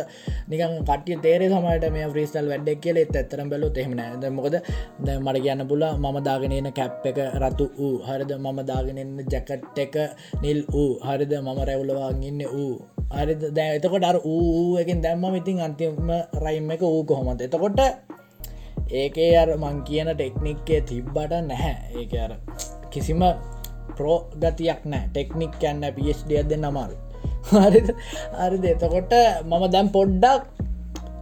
නිකන් 0.49 0.77
කටිය 0.91 1.19
තේරේ 1.27 1.51
සමට 1.51 1.93
මේ 1.97 2.09
්‍රීස්ටල් 2.09 2.51
වැඩක් 2.53 2.83
කියල 2.85 3.03
එතරම් 3.05 3.53
බැලු 3.53 3.71
එහෙමන 3.77 4.03
මොකද? 4.39 4.59
දැ 5.07 5.19
මට 5.19 5.45
කියන්න 5.47 5.67
පුල 5.73 5.85
මම 5.95 6.19
දාගෙනන 6.29 6.71
කැප් 6.73 7.07
එක 7.13 7.21
රතු 7.43 7.69
වූ 7.79 7.95
හරිද? 8.09 8.33
මම 8.39 8.61
දාගෙනන්න 8.73 9.25
ජැකට් 9.33 9.79
එක 9.79 9.97
නිල් 10.43 10.61
වූ 10.73 10.91
හරි 11.07 11.28
හරිද 11.29 11.41
මම 11.41 11.59
රැවුලවාන් 11.61 12.23
ඉන්න 12.23 12.43
වූ 12.47 12.75
අරි 13.13 13.35
දැ 13.51 13.77
එතකොට 13.77 14.05
අර 14.05 14.17
ඌ 14.25 14.77
එකින් 14.79 15.01
දැම්ම 15.01 15.25
ඉතින් 15.33 15.61
අන්තිම 15.61 15.97
රයිම් 16.37 16.71
එක 16.71 16.83
වූ 16.83 17.05
කොහොමද? 17.05 17.41
එතකොට 17.41 17.81
ඒකේ 18.93 19.33
අර 19.37 19.51
මං 19.55 19.77
කියන 19.85 20.09
ටෙක්නික්කේ 20.11 20.81
තිබ්බට 20.83 21.33
නැහැ. 21.43 21.77
ඒක 21.95 22.13
අර 22.17 22.33
කිසිම 22.91 23.23
ප්‍රෝ 23.97 24.19
ගතියක් 24.35 24.81
නෑ 24.85 25.05
ටෙක්නික් 25.09 25.61
යන්න 25.63 25.85
පිස්ඩියක් 25.97 26.49
දෙන්න 26.49 26.65
අමාරු 26.65 26.97
හරි 27.51 27.83
අරිද 28.37 28.65
එතකොට 28.67 29.13
මම 29.45 29.65
දැම් 29.69 29.89
පොඩ්ඩක් 29.91 30.43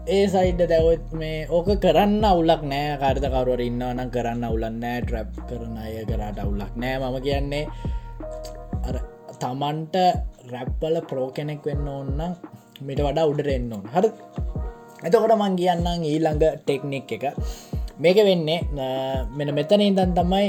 ඒ 0.09 0.25
සයිඩ 0.29 0.61
දැවත් 0.71 1.07
මේ 1.19 1.39
ඕක 1.51 1.69
කරන්න 1.83 2.25
අවුලක් 2.25 2.63
නෑ 2.65 2.95
කාර්තකරුවර 3.03 3.61
ඉන්න 3.61 3.83
නම් 3.89 4.11
කරන්න 4.11 4.49
අවුලන්නෑ 4.49 5.03
ට්‍රප් 5.03 5.31
කරන 5.49 5.77
අය 5.79 5.95
කරට 6.07 6.39
අවුලක් 6.39 6.75
නෑ 6.77 6.99
මම 7.01 7.17
කියන්නේ 7.25 7.65
අර 7.65 7.96
තමන්ට 9.43 9.97
රැප්පල 10.52 10.97
ප්‍රෝ 11.11 11.28
කෙනෙක් 11.37 11.64
වෙන්න 11.69 11.88
ඕන්න 11.95 12.21
මිට 12.87 13.00
වඩා 13.07 13.26
උඩට 13.31 13.50
එන්න 13.57 13.73
ඕන. 13.76 13.85
හර. 13.95 14.07
එතකොට 15.07 15.35
මං 15.37 15.57
කියන්නම් 15.61 16.07
ඊළඟ 16.11 16.43
ටෙක්නික් 16.62 17.12
එක. 17.16 17.25
මේක 18.02 18.19
වෙන්නේ 18.28 18.61
මෙන 19.37 19.55
මෙතන 19.59 19.87
ඉදන් 19.88 20.12
තමයි 20.19 20.49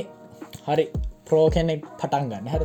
හරි 0.68 0.86
ප්‍රෝ 1.28 1.48
කෙනෙක් 1.56 1.82
පටන් 2.00 2.30
ගන්න. 2.32 2.52
හර. 2.54 2.64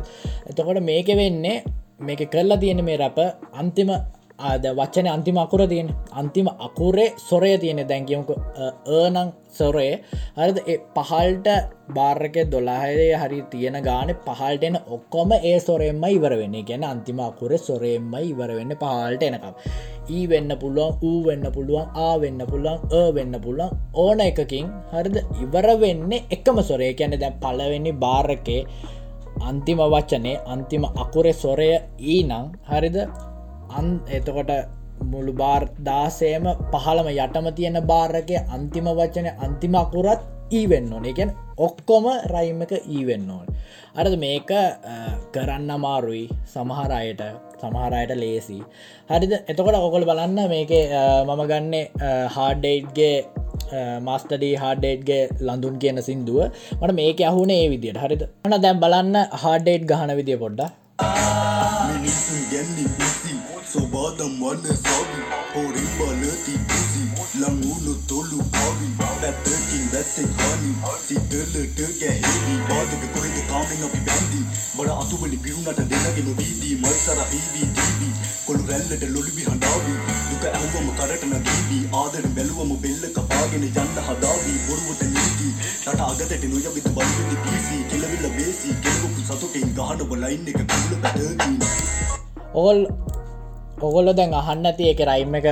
එතකොට 0.49 0.81
මේක 0.89 1.09
වෙන්නේ 1.21 1.63
මේක 2.07 2.21
කරලා 2.33 2.59
තියෙන 2.63 2.83
මේ 2.89 2.99
රැප 3.03 3.19
අන්තිම 3.61 3.91
ආද 4.49 4.65
වච්චන 4.79 5.07
අන්තිම 5.15 5.37
අකුර 5.43 5.61
තියෙන 5.71 5.89
අන්තිම 6.19 6.47
අකුරේ 6.67 7.07
සොරය 7.29 7.53
තියෙන 7.63 7.81
දැන්කියමක 7.89 8.29
ඒනං 8.97 9.17
සොරේ. 9.59 9.93
හරිද? 10.37 10.57
පහල්ට 10.95 11.47
බාර්ක 11.95 12.35
දොලාහදේ 12.53 13.13
හරි 13.21 13.39
තියෙන 13.51 13.77
ගාන 13.87 14.09
පහල්ටෙන 14.25 14.77
ඔක්කොම 14.95 15.31
ඒ 15.39 15.57
සොරෙන්ම 15.59 16.03
ඉවර 16.15 16.33
වෙන්න. 16.41 16.57
ගැන 16.69 16.83
අන්තිම 16.83 17.19
අකුර 17.19 17.51
සොරෙන්ම 17.67 18.13
ඉවර 18.31 18.51
වෙන්න 18.59 18.73
පහල්ට 18.83 19.23
එනකම්. 19.29 19.53
ඊ 20.09 20.25
වෙන්න 20.31 20.51
පුළුවන් 20.61 20.97
ඌ 21.09 21.19
වෙන්න 21.27 21.45
පුළුවන් 21.55 21.87
ආ 22.05 22.15
වෙන්න 22.23 22.41
පුළුවන් 22.51 22.79
ඒ 22.99 23.11
වෙන්න 23.17 23.35
පුළුවන් 23.45 23.77
ඕන 23.95 24.25
එකකින් 24.29 24.67
හරිද? 24.93 25.17
ඉවර 25.43 25.67
වෙන්නේ 25.83 26.25
එකම 26.37 26.57
සොරේ. 26.71 26.93
ගැන 26.93 27.19
දැ 27.19 27.33
පලවෙනි 27.43 27.93
බාරකේ 28.05 28.61
අන්තිම 29.49 29.79
වච්චනේ 29.93 30.41
අන්තිම 30.53 30.83
අකුරෙ 31.03 31.33
සොරය 31.43 31.69
ඊනං 32.15 32.33
හරිද? 32.71 32.97
අන් 33.79 33.87
එතකොට 34.17 34.51
මුළු 35.13 35.33
බාර් 35.41 35.63
දාසයම 35.87 36.45
පහළම 36.73 37.07
යටම 37.15 37.47
තියෙන 37.57 37.79
බාරක 37.91 38.31
අන්තිම 38.55 38.87
වචන 38.99 39.27
අන්තිම 39.45 39.75
අකුරත් 39.83 40.21
ඊවෙන්න 40.57 40.93
ඕන. 40.95 41.05
එකැන් 41.11 41.31
ඔක්කොම 41.65 42.05
රයිම් 42.33 42.61
එක 42.65 42.73
ඊවෙන්න 42.95 43.29
ඕන. 43.35 43.47
අරද 43.99 44.15
මේක 44.25 44.51
කරන්න 45.35 45.69
අමාරුයි. 45.77 46.25
සමහරයට 46.53 47.21
සමහරයට 47.61 48.11
ලේසි. 48.23 48.59
හරිද? 49.11 49.33
එතකොට 49.51 49.77
ඔකොල් 49.79 50.05
බලන්න 50.09 50.39
මේක 50.53 50.73
මම 51.27 51.41
ගන්නේ 51.51 51.85
හාඩ්ඩේට්ගේ 52.35 53.15
මස්ටඩී 54.07 54.55
හාඩේට්ගේ 54.63 55.21
ලඳුන් 55.47 55.79
කියන 55.83 56.01
සිින්දුව. 56.09 56.39
මට 56.81 56.93
මේක 57.01 57.25
අහුනේ 57.31 57.59
ඒ 57.63 57.71
විදියට. 57.73 58.03
හරිද? 58.05 58.23
න 58.51 58.59
දැම් 58.65 58.83
බලන්න 58.85 59.17
හාඩේට් 59.45 59.89
ගහන 59.91 60.15
විදිය 60.21 60.39
පොඩ්ඩ 60.43 60.69
මිනිස්සුන් 63.73 63.89
ගැන්නේ 63.89 64.33
පිසි 64.33 64.33
සොබාදම් 64.33 64.33
වන්න 64.39 64.75
සවි 64.77 65.21
හෝරින් 65.53 65.89
බලති 65.97 66.53
පිසි 66.67 67.01
ලංවුණු 67.35 67.93
තොල්ලු 68.07 68.37
පවි 68.51 68.89
පැත්තකින් 68.97 69.85
වැස්සෙක් 69.93 70.41
හනි 70.41 70.73
සිතලට 71.07 71.79
ගැහෙවි 71.99 72.57
බාධක 72.69 73.05
කොහෙද 73.13 73.37
කාමෙන් 73.49 73.83
අපි 73.83 74.01
බැන්දි 74.01 74.41
බඩ 74.75 74.89
අතුවලි 74.95 75.37
පිරුණට 75.37 75.81
දෙනගෙන 75.85 76.29
වීදී 76.37 76.75
මල්සර 76.75 77.23
හීවී 77.23 77.69
දීවී 77.71 78.11
කොළු 78.45 78.67
රැල්ලට 78.67 79.07
ලොලිබි 79.09 79.47
හඬාවී 79.47 79.97
දුක 80.27 80.45
ඇහුවම 80.51 80.91
කරට 80.93 81.25
නගීවී 81.31 81.81
ආදර 81.95 82.29
බැලුවම 82.29 82.75
බෙල්ල 82.77 83.09
කපාගෙන 83.17 83.67
යන්න 83.69 83.99
හදාවී 84.03 84.59
බොරුවට 84.67 85.03
නීති 85.07 85.49
රට 85.87 85.99
අගතට 86.01 86.47
නොයවිත 86.47 86.91
බලිවිටි 86.91 87.41
පිසි 87.43 87.81
කෙලවිල්ල 87.89 88.29
බේසි 88.37 88.77
කෙලවපු 88.85 89.25
සතුටින් 89.25 89.75
ගහනව 89.75 90.21
ලයින් 90.21 90.47
එක 90.47 90.63
කකුල 90.63 91.01
පැටකින් 91.01 91.59
ඔගොල් 92.53 92.87
ඔගොල්ල 93.83 94.09
දැන් 94.17 94.33
අහන්න 94.39 94.67
ඇති 94.69 94.89
එක 94.91 94.99
රයිම් 95.09 95.33
එක 95.39 95.47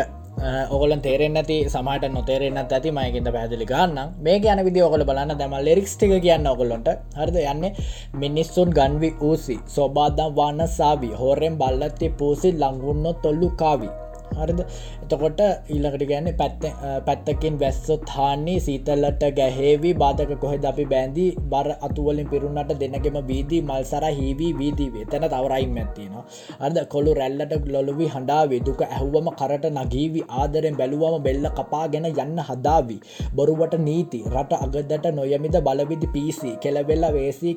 ඔගල 0.75 0.91
තේරෙන් 1.05 1.35
ඇති 1.39 1.57
සමට 1.65 2.09
නොතේරෙන්න්න 2.13 2.59
ඇති 2.59 2.93
මයකින්ද 2.97 3.29
පැදිලි 3.35 3.65
ගන්න 3.71 4.13
මේ 4.25 4.37
ගැන 4.45 4.61
විදි 4.67 4.81
ඔගල 4.81 5.03
බලන්න. 5.09 5.33
දැම 5.37 5.55
ලෙරික්ස්ටික 5.67 6.13
කියන්න 6.25 6.47
ඔගොල්ලොන්ට 6.53 6.87
හරිද? 7.19 7.37
යන්නේ 7.43 7.71
මිනිස්සුන් 8.15 8.71
ගන්වි 8.77 9.09
ඌසි 9.21 9.57
සෝබාදම් 9.75 10.31
වන්න 10.39 10.67
සාවි 10.77 11.11
හෝරෙන් 11.21 11.57
බල්ලත්තේ 11.57 12.15
පූසි 12.21 12.53
ලංගුන්නො 12.53 13.13
තොල්ලු 13.23 13.49
කාවී. 13.61 13.91
හරිද? 14.33 14.61
එතකොට 15.03 15.41
ඊල්ලකට 15.69 16.05
ගැන්න 16.11 16.31
පැත්ත 16.41 16.63
පැත්තකින් 17.07 17.59
වැස්සොත් 17.59 18.07
හාන්නේ 18.09 18.57
සීතල්ලට 18.59 19.25
ගැහේවී 19.39 19.93
බාධක 19.95 20.33
කොහෙද 20.43 20.65
අපි 20.65 20.85
බැන්දි 20.85 21.27
බර 21.47 21.71
අතුවලින් 21.81 22.27
පිරුණට 22.27 22.73
දෙනගෙම 22.81 23.19
වීදී 23.27 23.61
මල්සර 23.63 24.07
හිවී 24.11 24.53
වීදී 24.53 25.05
තැන 25.05 25.29
තවරයිම් 25.29 25.77
ඇත්තිනවා 25.77 26.25
අද 26.61 26.77
කොළු 26.93 27.13
රැල්ලට 27.13 27.53
ලොලුවි 27.67 28.07
හඬාවේ 28.07 28.61
දුක 28.61 28.81
ඇහුවම 28.87 29.29
කරට 29.39 29.65
නගීවි 29.71 30.21
ආදරෙන් 30.41 30.77
බැලුවම 30.77 31.23
බෙල්ල 31.23 31.47
කපාගෙන 31.51 32.05
යන්න 32.07 32.43
හදාවී. 32.49 33.01
බොරුවට 33.35 33.79
නීති 33.79 34.23
රට 34.33 34.61
අගදට 34.65 35.09
නොයමිද 35.13 35.57
බලවිදි 35.61 36.07
පිසි. 36.07 36.51
කෙලවෙල්ල 36.57 37.05
වේසී 37.13 37.55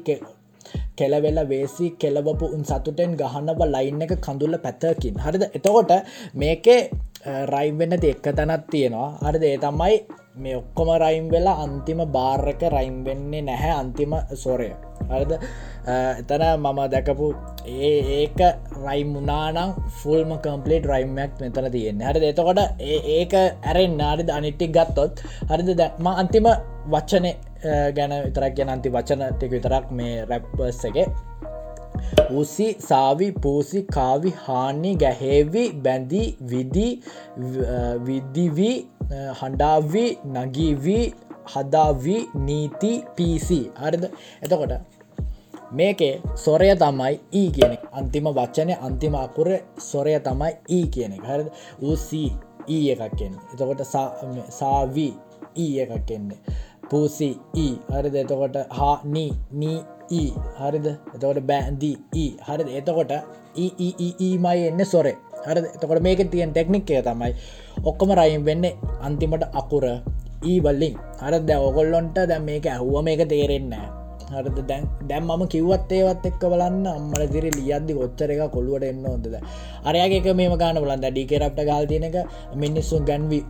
කෙලවෙල 0.96 1.40
වේසි 1.48 1.86
කෙලවපු 2.00 2.52
උන් 2.56 2.64
සතුටෙන් 2.64 3.16
ගහන්නව 3.16 3.60
ලයින් 3.74 4.02
එක 4.02 4.14
කඳුල්ල 4.20 4.58
පැතකින්. 4.66 5.16
හරිද? 5.18 5.44
එතකොට 5.50 5.92
මේකේ 6.34 6.80
රයිම් 7.24 7.78
වෙන්න 7.78 7.96
එක්ක 8.02 8.26
තැනත් 8.32 8.66
තියෙනවා. 8.70 9.08
හරිද? 9.22 9.44
ඒ 9.44 9.58
තමයි 9.58 9.96
මේ 10.36 10.56
ඔක්කොම 10.56 10.88
රයිම් 10.98 11.26
වෙලා 11.30 11.62
අන්තිම 11.64 12.00
බාර්ක 12.16 12.62
රයිම් 12.70 12.96
වෙන්නේ 13.06 13.42
නැහැ 13.42 13.72
අන්තිම 13.72 14.12
සොරය. 14.34 14.70
හරිද? 15.10 15.32
එතන 16.20 16.44
මම 16.56 16.80
දැකපු 16.94 17.26
ඒ 17.66 17.94
ඒක 18.18 18.38
රයිම් 18.84 19.08
මුනානම් 19.16 19.74
ෆුල්ම 20.00 20.30
කම්පලේට 20.44 20.90
රයිම්මක් 20.92 21.40
මෙතන 21.40 21.70
තියෙන 21.76 22.04
හරි 22.08 22.28
එතකොට 22.32 22.60
ඒක 23.16 23.34
ඇරෙන් 23.40 23.96
නාරිද 24.02 24.30
අනිට්ටික් 24.30 24.72
ගත්තොත්. 24.72 25.24
හරිද? 25.50 25.70
දැම 25.80 26.06
අන්තිම 26.14 26.48
වච්චනය 26.92 27.32
ගැන 27.96 28.12
විතරක් 28.24 28.56
ගැන 28.56 28.70
අන්ති 28.70 28.92
වචන 28.96 29.24
ටික 29.30 29.50
විතරක් 29.50 29.90
මේ 29.92 30.24
රැප්පස් 30.24 30.84
එක. 30.84 30.98
උසි 32.32 32.66
සාවි 32.80 33.28
පූසි 33.34 33.82
කාවි 33.88 34.30
හානි 34.46 34.94
ගැහේවි 34.96 35.64
බැඳී 35.84 36.26
විදි 36.42 36.88
විදිවී 38.06 38.76
හඬාවී 39.40 40.10
නගීවී 40.26 41.04
හදාවී 41.54 42.22
නීති 42.36 42.92
පිසි. 43.16 43.60
හරිද? 43.76 44.04
එතකොට 44.42 44.74
මේකේ 45.72 46.14
සොරය 46.36 46.70
තමයි 46.76 47.14
ඊ 47.32 47.50
කියන 47.50 47.76
අන්තිම 47.92 48.26
වච්චනය 48.30 48.74
අන්තිම 48.80 49.14
අකුර 49.16 49.48
සොරය 49.82 50.18
තමයි 50.20 50.50
ඊ 50.68 50.86
කියන 50.88 51.12
එක. 51.12 51.24
හරි 51.24 51.44
ඌසී 51.82 52.30
ඊ 52.68 52.90
එකක් 52.92 53.16
කෙන්නේ 53.18 53.42
එතකොට 53.52 53.82
සාවී 54.50 55.12
ඊ 55.56 55.80
එකක් 55.80 56.06
කෙන්නේ 56.06 56.38
පූසි 56.90 57.30
ඊ. 57.56 57.74
හරිද? 57.90 58.14
එතකොට 58.14 58.56
හා 58.70 58.96
නී 59.06 59.30
නී 59.52 59.78
ඊ. 60.10 60.30
හරිද? 60.58 60.86
එතකොට 61.14 61.40
බෑන්දී 61.42 61.96
ඊ. 62.14 62.32
හරිද? 62.42 62.68
එතකොට 62.70 63.12
ඊමයි 63.56 64.58
එන්න 64.70 64.84
සොරේ. 64.86 65.16
හරි 65.44 65.60
එතකොට 65.68 66.00
මේක 66.00 66.20
තියෙන් 66.30 66.52
ටෙක්නික් 66.52 66.88
එක 66.90 67.04
තමයි 67.04 67.32
ඔක්කොම 67.84 68.10
රයිම් 68.10 68.44
වෙන්න 68.44 68.64
අන්තිමට 69.00 69.44
අකුර 69.52 69.84
ඊවල්ලින් 70.42 70.96
හර 71.20 71.34
දැ 71.40 71.58
ඔගොල්ලොන්ට 71.60 72.16
දැ 72.22 72.40
මේක 72.40 72.66
ඇහුව 72.66 72.96
මේක 73.04 73.22
තේරෙන්නේ 73.28 74.03
හරද? 74.30 74.58
දැන් 74.66 74.84
දැම් 75.08 75.24
මම 75.26 75.42
කිව්වත් 75.48 75.92
ඒවත් 75.92 76.24
එක්ක 76.24 76.42
බලන්න 76.42 76.86
අම්මල 76.88 77.22
දිරි 77.28 77.50
ලියද්දි 77.50 77.92
ඔච්චර 77.96 78.30
එක 78.30 78.42
කොළුවට 78.50 78.84
එන්න 78.84 79.04
හොඳද 79.04 79.36
අරයාගේක 79.84 80.30
මේම 80.34 80.56
ගාන 80.56 80.80
බලන්ද 80.80 81.06
ඩිකරප්ට 81.06 81.60
ගල් 81.62 81.86
තියනක 81.86 82.16
මිනිස්සුන් 82.56 83.04
ගැන්වී 83.04 83.44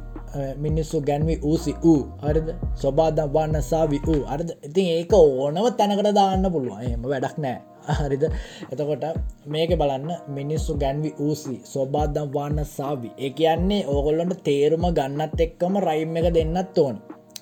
මිනිස්සු 0.56 1.00
ගැන්වි 1.00 1.38
ඌසි 1.42 1.74
වූ 1.82 2.00
හරිද? 2.22 2.48
ස්වබාදම් 2.74 3.30
වන්න 3.30 3.62
සාවි 3.62 4.00
වූ 4.06 4.22
අරද 4.26 4.50
ඉතින් 4.62 4.88
ඒක 4.88 5.12
ඕනව 5.12 5.66
තැනකට 5.78 6.10
දාන්න 6.12 6.46
පුළුවන්. 6.50 6.82
එම 6.84 7.02
වැඩක් 7.04 7.38
නෑ. 7.38 7.58
හරිද? 8.00 8.24
එතකොට 8.72 9.04
මේක 9.46 9.70
බලන්න. 9.72 10.10
මිනිස්සු 10.28 10.74
ගැන්වි 10.76 11.14
ඌසි 11.18 11.56
ස්වබාදම් 11.64 12.30
වන්න 12.30 12.64
සාවි. 12.66 13.10
ඒ 13.16 13.30
කියන්නේ 13.30 13.86
ඕගොල්ලොන්ට 13.86 14.42
තේරුම 14.42 14.86
ගන්නත් 14.90 15.40
එක්කම 15.40 15.78
රයිම් 15.78 16.16
එක 16.16 16.34
දෙන්නත් 16.34 16.78
ඕන. 16.78 16.96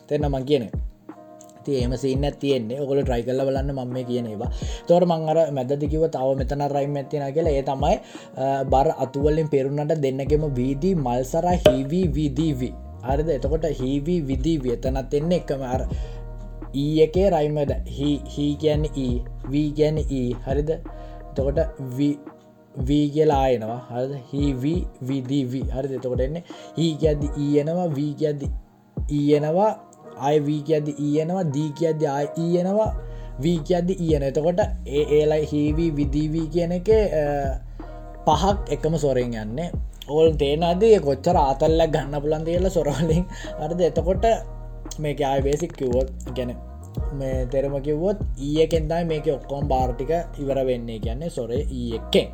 තෙන්නම 0.09 0.37
කියන 0.45 0.69
ඒම 1.69 1.97
සින්න 1.97 2.27
තියෙන්නේ. 2.41 2.81
ඔගොල 2.81 3.03
ට්‍රයි 3.03 3.23
කල්ල 3.23 3.43
බලන්න 3.49 3.73
මම 3.75 3.99
කියනවා 4.09 4.51
තොර 4.89 5.05
මංගර 5.05 5.39
මැදදිකිව 5.53 6.07
තව 6.09 6.29
මෙතන 6.41 6.65
රයිම් 6.77 6.97
ඇතින 6.97 7.27
කියලා. 7.35 7.55
ඒ 7.59 7.63
තමයි 7.63 7.97
බර 8.73 8.89
අතුවලින් 9.05 9.49
පෙරුණට 9.49 9.95
දෙන්නගෙම 10.05 10.45
වීදී 10.55 10.95
මල්සර 10.97 11.47
හිවී 11.65 12.07
විදීවී. 12.09 12.75
හරිද? 13.03 13.29
එතකොට 13.29 13.65
හිවී 13.81 14.21
විදී 14.23 14.59
වියතනත් 14.65 15.15
එන්න 15.15 15.33
එකම 15.33 15.63
අර 15.63 15.83
ඊ 16.75 17.01
එකේ 17.07 17.31
රයිමද 17.31 17.73
හී 17.89 18.53
කියන්න 18.61 18.85
ඊ 18.97 19.15
වී 19.51 19.71
ගැන 19.79 19.99
ඊ 19.99 20.29
හරිද? 20.47 20.71
එතකොට 21.31 21.59
වී 22.77 23.09
කියලා 23.15 23.41
ආයනවා 23.47 23.81
හරිද? 23.91 24.13
හිවී 24.33 24.81
විදීවී. 25.03 25.65
හරි 25.75 25.95
එතකොට 25.95 26.21
එන්න 26.21 26.39
හී 26.79 26.93
ගැද්දි 27.03 27.29
ඊයනවා 27.37 27.87
e 27.87 27.95
වී 27.95 28.13
ගැද්දි 28.21 28.49
ඊයනවා 28.97 29.71
e 29.71 29.92
අය 30.19 30.37
වී 30.41 30.63
කියද්ද 30.63 30.89
ඊයනවා 30.99 31.45
දී 31.55 31.71
කියද්ද 31.79 32.05
ආය 32.09 32.27
ඊයනවා 32.37 32.91
වී 33.39 33.59
කියද්දි 33.59 33.95
e 33.95 34.03
ඊයන 34.05 34.23
e 34.23 34.27
e 34.27 34.29
එතකොට 34.29 34.61
ඒ 34.89 35.05
ඒලයි 35.19 35.47
හිවී 35.53 35.91
විදීවී 35.93 36.49
කියන 36.49 36.73
එක 36.73 36.89
පහක් 38.27 38.59
එකම 38.71 38.95
සොරෙන් 38.97 39.33
යන්නේ. 39.35 39.71
ඕල් 40.09 40.35
තේනදේ 40.35 40.99
කොච්චර 41.01 41.37
ආතල්ල 41.37 41.83
ගන්න 41.95 42.23
පුලන් 42.23 42.45
තියල 42.45 42.69
සොරවලින් 42.71 43.25
අරද 43.61 43.81
එතකොට 43.81 44.25
මේක 44.99 45.21
ආය 45.23 45.41
බේසික් 45.43 45.73
කිව්වොත් 45.73 46.09
ගැන 46.37 46.55
මේ 47.15 47.47
තෙරම 47.47 47.75
කිව්වොත් 47.83 48.19
ඊයකෙන්දයි 48.39 49.05
මේක 49.05 49.27
ඔක්කොම් 49.29 49.69
බාර්ටික 49.69 50.13
ඉවර 50.39 50.59
වෙන්නේ. 50.67 50.99
කියන්නේ 50.99 51.31
සොරේ 51.31 51.63
ඊයක්කෙන් 51.71 52.29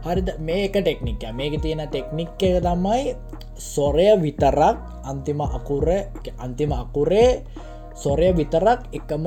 හරිද? 0.00 0.28
මේක 0.40 0.72
ටෙක්නික 0.74 1.22
මේක 1.32 1.54
තියෙන 1.60 1.82
ටෙක්නික් 1.86 2.30
එක 2.40 2.62
තමයි 2.62 3.14
සොරය 3.56 4.08
විතරක් 4.16 4.78
අන්තිම 5.04 5.40
අකුර 5.40 5.88
අන්තිම 6.38 6.72
අකුරේ 6.72 7.44
සොරය 8.02 8.28
විතරක් 8.38 8.80
එකම 8.98 9.24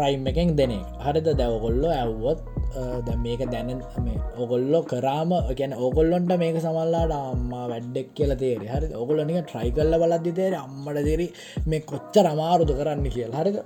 රයිම් 0.00 0.26
එකෙන් 0.30 0.56
දෙනෙ 0.58 0.78
හරිද? 1.04 1.26
දැවගොල්ලො 1.40 1.88
ඇව්වොත් 1.92 2.38
ද 3.06 3.08
මේක 3.24 3.42
දැන 3.52 3.68
ඔගොල්ලො 4.42 4.78
කරාම 4.92 5.32
ගැන 5.58 5.72
ඔගොල්ලොන්ට 5.86 6.32
මේක 6.42 6.56
සමල්ලාට 6.64 7.12
අම්මා 7.16 7.66
වැඩ්ඩෙක් 7.72 8.08
කියල 8.16 8.32
තේරෙ 8.42 8.66
හරි 8.72 8.88
ඔගොලනික 9.02 9.38
ට්‍රයි 9.42 9.74
කල්ල 9.76 9.98
බලද්දි 10.02 10.32
තේර 10.38 10.56
අම්මට 10.62 11.02
දෙරි 11.08 11.26
මේ 11.66 11.84
කොච්චර 11.90 12.26
අමාරුද 12.32 12.72
කරන්න 12.78 13.06
කියලා. 13.16 13.42
හරිද? 13.42 13.58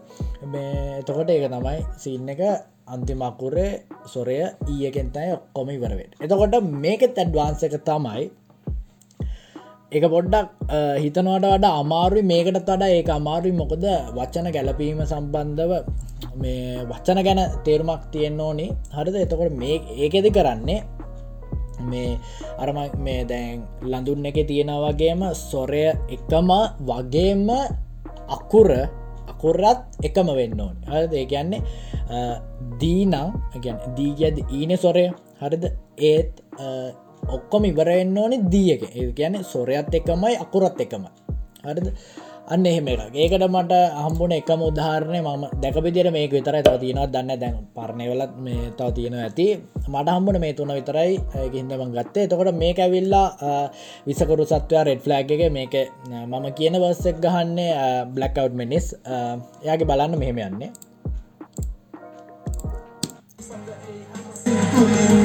මේ 0.53 0.99
එතකොට 1.00 1.31
ඒක 1.31 1.47
තමයි 1.55 1.79
සින්න 2.05 2.35
එක. 2.35 2.43
අන්තිමකුරේ 2.88 3.71
සොරය 4.12 4.37
ඊයකෙන්තයි 4.73 5.33
ඔක්කොම 5.38 5.71
ඉවරවෙට 5.77 6.12
එතකොට 6.25 6.55
මේකෙත් 6.85 7.19
ඇඩ්වාන්ස 7.23 7.65
එක 7.67 7.75
තමයි 7.88 8.23
එක 9.97 10.04
පොඩ්ඩක් 10.12 10.49
හිතනවට 11.02 11.45
වඩා 11.52 11.76
අමාරුයි. 11.83 12.23
මේකටත් 12.30 12.68
වඩා 12.68 12.88
ඒ 12.97 13.02
අමාරුයි. 13.18 13.54
මොකද 13.61 13.85
වච්චන 14.16 14.49
ගැලපීම 14.57 15.00
සම්බන්ධව 15.11 15.73
මේ 16.42 16.85
වච්චන 16.90 17.21
ගැන 17.26 17.40
තේරුමක් 17.64 18.04
තියෙන්න්න 18.12 18.42
ඕනි. 18.47 18.66
හරිද? 18.97 19.16
එතකොට 19.25 19.57
මේ 19.62 19.80
ඒකෙදි 20.04 20.30
කරන්නේ 20.37 20.80
මේ 21.90 22.18
අරම 22.62 22.78
මේ 23.07 23.25
දැන් 23.30 23.64
ලඳුන් 23.92 24.28
එක 24.30 24.40
තියෙන 24.50 24.73
වගේම 24.85 25.25
සොරය 25.50 25.85
එකම 26.16 26.50
වගේම 26.90 27.49
අකුර 28.37 28.68
අකුරත් 29.33 29.80
එකම 30.09 30.28
වෙන්න 30.40 30.61
ඕනි. 30.66 30.85
හරිද? 30.92 31.12
ඒ 31.16 31.26
කියන්නේ 31.33 31.62
දීනං 32.80 33.16
ගැන 33.64 33.80
දීගද 33.97 34.45
ඊන 34.52 34.76
සොරය. 34.85 35.09
හරිද? 35.40 35.64
ඒත් 36.12 36.45
ඔක්කොම 37.37 37.65
ඉවරෙන්න්න 37.71 38.19
ඕනි 38.23 38.39
දී 38.53 38.71
එක. 38.77 38.83
ඒ 38.99 39.11
ගැන 39.19 39.43
සොරයත් 39.53 39.95
එකමයි 39.99 40.35
අකුරත් 40.45 40.81
එකම 40.87 41.05
හරිද? 41.67 41.89
අන්න 42.55 42.65
එහෙම 42.69 42.87
එක 42.89 43.17
ඒකට 43.23 43.45
මට 43.47 43.79
හම්බුන 44.05 44.33
එකම 44.37 44.61
උදාහරණය 44.69 45.21
මම 45.21 45.43
දැකපිදිර 45.63 46.07
මේක 46.15 46.33
විතර 46.37 46.57
තව 46.67 46.75
තියෙනවත් 46.85 47.13
දන්න 47.15 47.41
දැන් 47.43 47.57
පරණයවලත් 47.77 48.33
මේ 48.47 48.71
තව 48.79 48.89
තියෙන 48.97 49.17
ඇති. 49.25 49.47
මට 49.93 50.09
හම්බුන 50.17 50.41
මේ 50.45 50.57
තුන 50.59 50.73
විතරයි. 50.79 51.21
හිදම 51.55 51.93
ගත්තේ. 51.97 52.27
තකොට 52.31 52.55
මේ 52.63 52.73
ඇවිල්ලා 52.87 53.29
විසකරු 54.09 54.49
සත්වයා 54.53 54.85
රෙඩ් 54.89 55.05
ෆ්ලෑග් 55.07 55.31
එක 55.37 55.43
මේක 55.59 55.75
මම 56.09 56.47
කියන 56.59 56.81
වස්සක් 56.83 57.17
ගහන්නේ 57.25 57.71
බ්ලක්කව් 58.17 58.53
මිනිස් 58.63 58.87
යාගේ 59.69 59.91
බලන්න 59.91 60.21
මෙහෙම 60.23 60.39
යන්නේ. 60.49 60.71
කලගෙල්ල 63.49 65.09
මට 65.09 65.18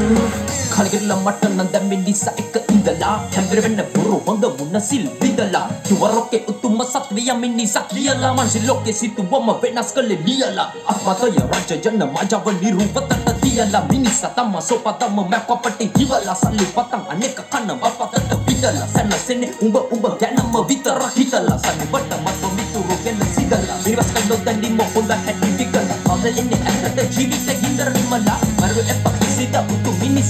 නම් 0.74 1.68
දැම්මේ 1.74 1.98
නිසා 2.06 2.34
එක 2.38 2.56
ඉඳලා 2.74 3.15
හැම්බෙරවෙන්න 3.34 3.82
පුරු 3.94 4.22
හොඳ 4.25 4.46
මුන්න 4.60 4.82
සිල් 4.82 5.06
විදලා 5.22 5.70
කිවරොක්කේ 5.88 6.44
උතුම්ම 6.48 6.82
සත්වය 6.84 7.34
මිනිසා 7.39 7.86
ලියලා 7.94 8.34
මන්සි 8.34 8.60
ලෝකේ 8.68 8.94
සිතුවම 8.94 9.48
වෙනස් 9.62 9.94
කළේ 9.94 10.20
ලියලා 10.25 10.68
අත්මතය 10.92 11.39
රජ 11.51 11.72
ජන 11.84 12.03
මජව 12.13 12.46
නිරුවතට 12.62 13.42
තියලා. 13.42 13.86
මිනිසා 13.89 14.30
තම 14.36 14.56
සෝපතම 14.62 15.15
මැපපටි 15.32 15.92
හිවලා 15.98 16.36
සල්ලි 16.36 16.65
පතන් 16.75 17.03
අනෙක 17.12 17.38
කන්න 17.51 17.80
බපතට 17.82 18.32
විදලා 18.48 18.88
සැනසෙන්නේ 18.94 19.53
උඹ 19.62 19.75
උඹ 19.94 20.06
ගැනම 20.20 20.53
විතර 20.68 21.01
හිතලා. 21.15 21.58
සනිබට 21.58 22.13
මත 22.24 22.42
මිතුරු 22.58 22.96
ගැන 23.03 23.20
සිදලා 23.36 23.77
මිරස් 23.86 24.10
කන්නො 24.13 24.36
දන්ඩිම 24.46 24.80
හොඳ 24.96 25.12
හැටි 25.25 25.58
විගලා. 25.58 25.98
කවදෙන්නේ 26.06 26.62
ඇත්තට 26.65 27.18
ජීවිත 27.18 27.50
ගින්දර 27.62 27.89
නිමලා 27.94 28.39
මරුව 28.62 28.89
එප. 28.89 29.12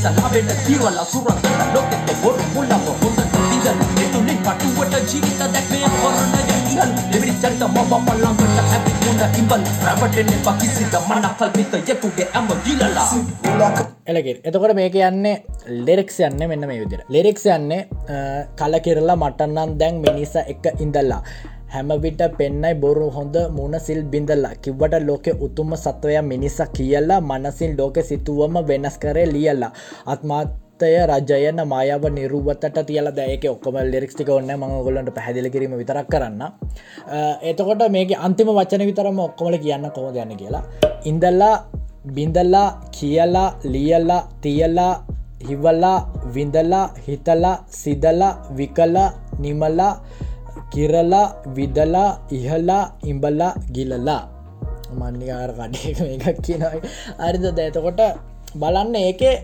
කිසිද 0.03 0.11
උතු 0.11 0.11
මිනිසා 0.11 0.11
ලාබෙට 0.13 0.65
තිරවලා 0.65 1.05
සුරන් 1.05 1.37
ලෝකෙට 1.73 2.21
බොරු 2.21 2.43
මුල්ලව 2.53 2.71
හොඳට 2.71 3.35
විදලා 3.41 3.87
එතුලින් 4.03 4.39
පටුවට 4.39 4.95
ජීවිත 5.09 5.39
දැක්මේ 5.39 5.89
කොරණ 5.93 6.33
යතිහල් 6.39 6.91
දෙවිරි 7.13 7.33
චරිත 7.33 7.63
මම 7.63 7.93
පල්ලංකට 8.05 8.57
හැපි 8.71 8.91
මුණ 8.99 9.21
ඉබල් 9.39 9.63
රැවටෙන්නේ 9.85 10.39
පකිසිද 10.39 10.95
මන 10.99 11.27
කල්පිත 11.37 11.89
යෙකුගේ 11.89 12.27
ඇම 12.33 12.47
ගිලලා 12.65 13.07
එලගෙ 14.07 14.35
එතකොට 14.43 14.75
මේක 14.75 14.95
යන්නේ 15.01 15.35
ලෙරෙක්ස් 15.67 16.19
යන්න 16.19 16.47
මෙන්න 16.47 16.67
මේ 16.67 16.79
විදිර 16.79 17.05
ලෙරෙක්ස් 17.09 17.47
යන්නේ 17.47 17.81
කල 18.55 18.79
කිරලා 18.79 19.15
මටන්නන් 19.17 19.79
දැන් 19.79 20.01
මිනිස 20.01 20.35
එක 20.37 20.73
ඉඳල්ලා 20.79 21.21
හැමවිට 21.73 22.21
පෙන්නයි 22.37 22.73
බොරු 22.81 23.07
හොඳ 23.15 23.35
මුණ 23.57 23.75
සිල් 23.85 24.01
බිඳල්ලා 24.11 24.55
කිවට 24.63 24.95
ලෝකෙ 25.07 25.31
උතුම්ම 25.45 25.71
සත්වය 25.75 26.15
මිනිසා 26.31 26.67
කියලා 26.77 27.21
මනසින් 27.21 27.71
ලෝකෙ 27.79 28.01
සිතුවම 28.09 28.55
වෙනස් 28.69 28.97
කරේ 29.03 29.25
ලියල්ලා 29.33 29.71
අත්මාත්තය 30.13 30.91
රජයන 31.11 31.59
මායාව 31.71 32.05
නිරුවතට 32.17 32.77
තියල 32.89 33.07
දැයක 33.17 33.45
ඔක්කොම 33.53 33.77
ලෙරික්ටික 33.91 34.29
ඔන්න 34.29 34.51
මඟගොලන්ට 34.53 35.09
පැදිලි 35.17 35.49
කිරීම 35.49 35.73
විතරක් 35.81 36.07
කරන්න. 36.13 36.41
එතකොට 37.43 37.81
මේක 37.95 38.11
අන්තිම 38.27 38.51
වචන 38.57 38.85
විතරම 38.89 39.19
ඔක්කොමල 39.19 39.57
කියන්න 39.57 39.89
කොම 39.95 40.05
යන්න 40.15 40.37
කියලා. 40.41 40.63
ඉඳල්ලා 41.05 41.55
බිඳල්ලා 42.15 42.67
කියලා 42.91 43.49
ලියල්ලා 43.65 44.21
තියල්ලා 44.43 44.93
හිවල්ලා 45.47 45.97
විඳලා 46.35 46.85
හිතලා 47.07 47.55
සිදලා 47.69 48.31
විකලා 48.57 49.09
නිමලා 49.39 49.91
කිරලා 50.73 51.25
විදලා 51.55 52.09
ඉහලා 52.31 52.83
ඉඹලා 53.03 53.53
ගිලලා. 53.71 54.21
මන්නිකාර 54.93 55.51
කඩේ 55.57 55.93
එකක් 56.15 56.39
කියනයි 56.45 56.79
අරිද 57.19 57.45
දැතකොට 57.57 58.01
බලන්න 58.53 58.95
ඒකේ 58.99 59.35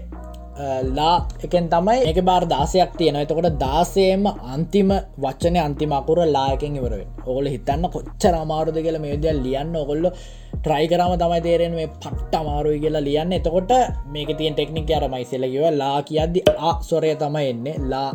ලා 0.89 1.17
එකෙන් 1.41 1.69
තමයි 1.69 2.03
එක 2.03 2.19
බාර 2.21 2.43
දාසයක් 2.45 2.91
තියෙන 2.99 3.15
එතකොට 3.15 3.47
දාසයම 3.57 4.25
අන්තිම 4.53 4.89
වච්චන 5.17 5.57
අන්තිමකුර 5.59 6.19
ලායකෙන් 6.27 6.75
ඉවරෙන් 6.75 7.07
ඔගොල 7.25 7.47
හිතන්න 7.47 7.87
කොච්චර 7.87 8.35
අමාරුද 8.35 8.77
කියල 8.77 8.99
මේ 8.99 9.17
දෙයක් 9.17 9.39
ලියන්න 9.45 9.71
ඔගොල්ල 9.75 10.09
ට්‍රයි 10.55 10.89
කරම 10.91 11.13
තමයි 11.15 11.39
තේරෙන 11.41 11.73
මේ 11.73 11.87
පට්ට 11.93 12.33
අමාරුයි 12.35 12.81
කියලා 12.83 13.05
ලියන්න. 13.07 13.31
එතකොට 13.31 13.71
මේක 14.07 14.31
තියෙන් 14.37 14.55
ටෙක්නික් 14.55 14.91
අරමයි 14.91 15.25
සෙලකිව 15.25 15.65
ලා 15.73 15.97
කියද්දි 16.01 16.43
ආ 16.59 16.75
සොරය 16.81 17.15
තමයි 17.15 17.47
එන්නේ. 17.53 17.75
ලා 17.87 18.11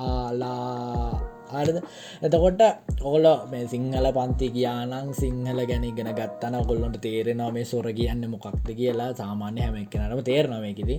ආලා 0.00 1.31
ආලා 1.52 1.64
හරිද? 1.64 1.78
එතකොට 2.26 2.62
ඔගොල 3.02 3.26
මේ 3.52 3.64
සිංහල 3.66 4.06
පන්ති 4.18 4.48
කියානං 4.56 5.12
සිංහල 5.20 5.60
ගැන 5.70 5.86
ගෙන 5.98 6.10
ගත්තන 6.18 6.56
කොල්ලොට 6.68 6.96
තේරෙනවා 7.06 7.50
මේ 7.56 7.64
සොර 7.64 7.86
කියන්න 7.98 8.24
මොකක්ද 8.34 8.68
කියලා 8.80 9.10
සාමාන්‍ය 9.12 9.60
හැම 9.60 9.76
එක්කනටම 9.82 10.22
තේරනවකිති 10.30 10.96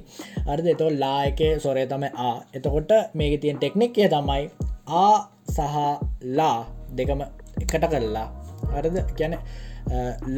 අරිද 0.47 0.67
එතෝ 0.75 0.89
ලායක 1.03 1.41
සොරය 1.65 1.85
තම 1.87 2.05
ආ. 2.27 2.35
එතකොට 2.53 2.91
මේක 3.13 3.35
තියෙන් 3.41 3.57
ටෙක්නික්ය 3.57 4.07
තමයි 4.15 4.43
ආ 5.03 5.17
සහ 5.47 5.77
ලා 6.39 6.57
දෙකම 6.95 7.21
එකට 7.63 7.85
කරලා 7.93 8.27
හරිද? 8.73 8.97
ගැන 9.19 9.35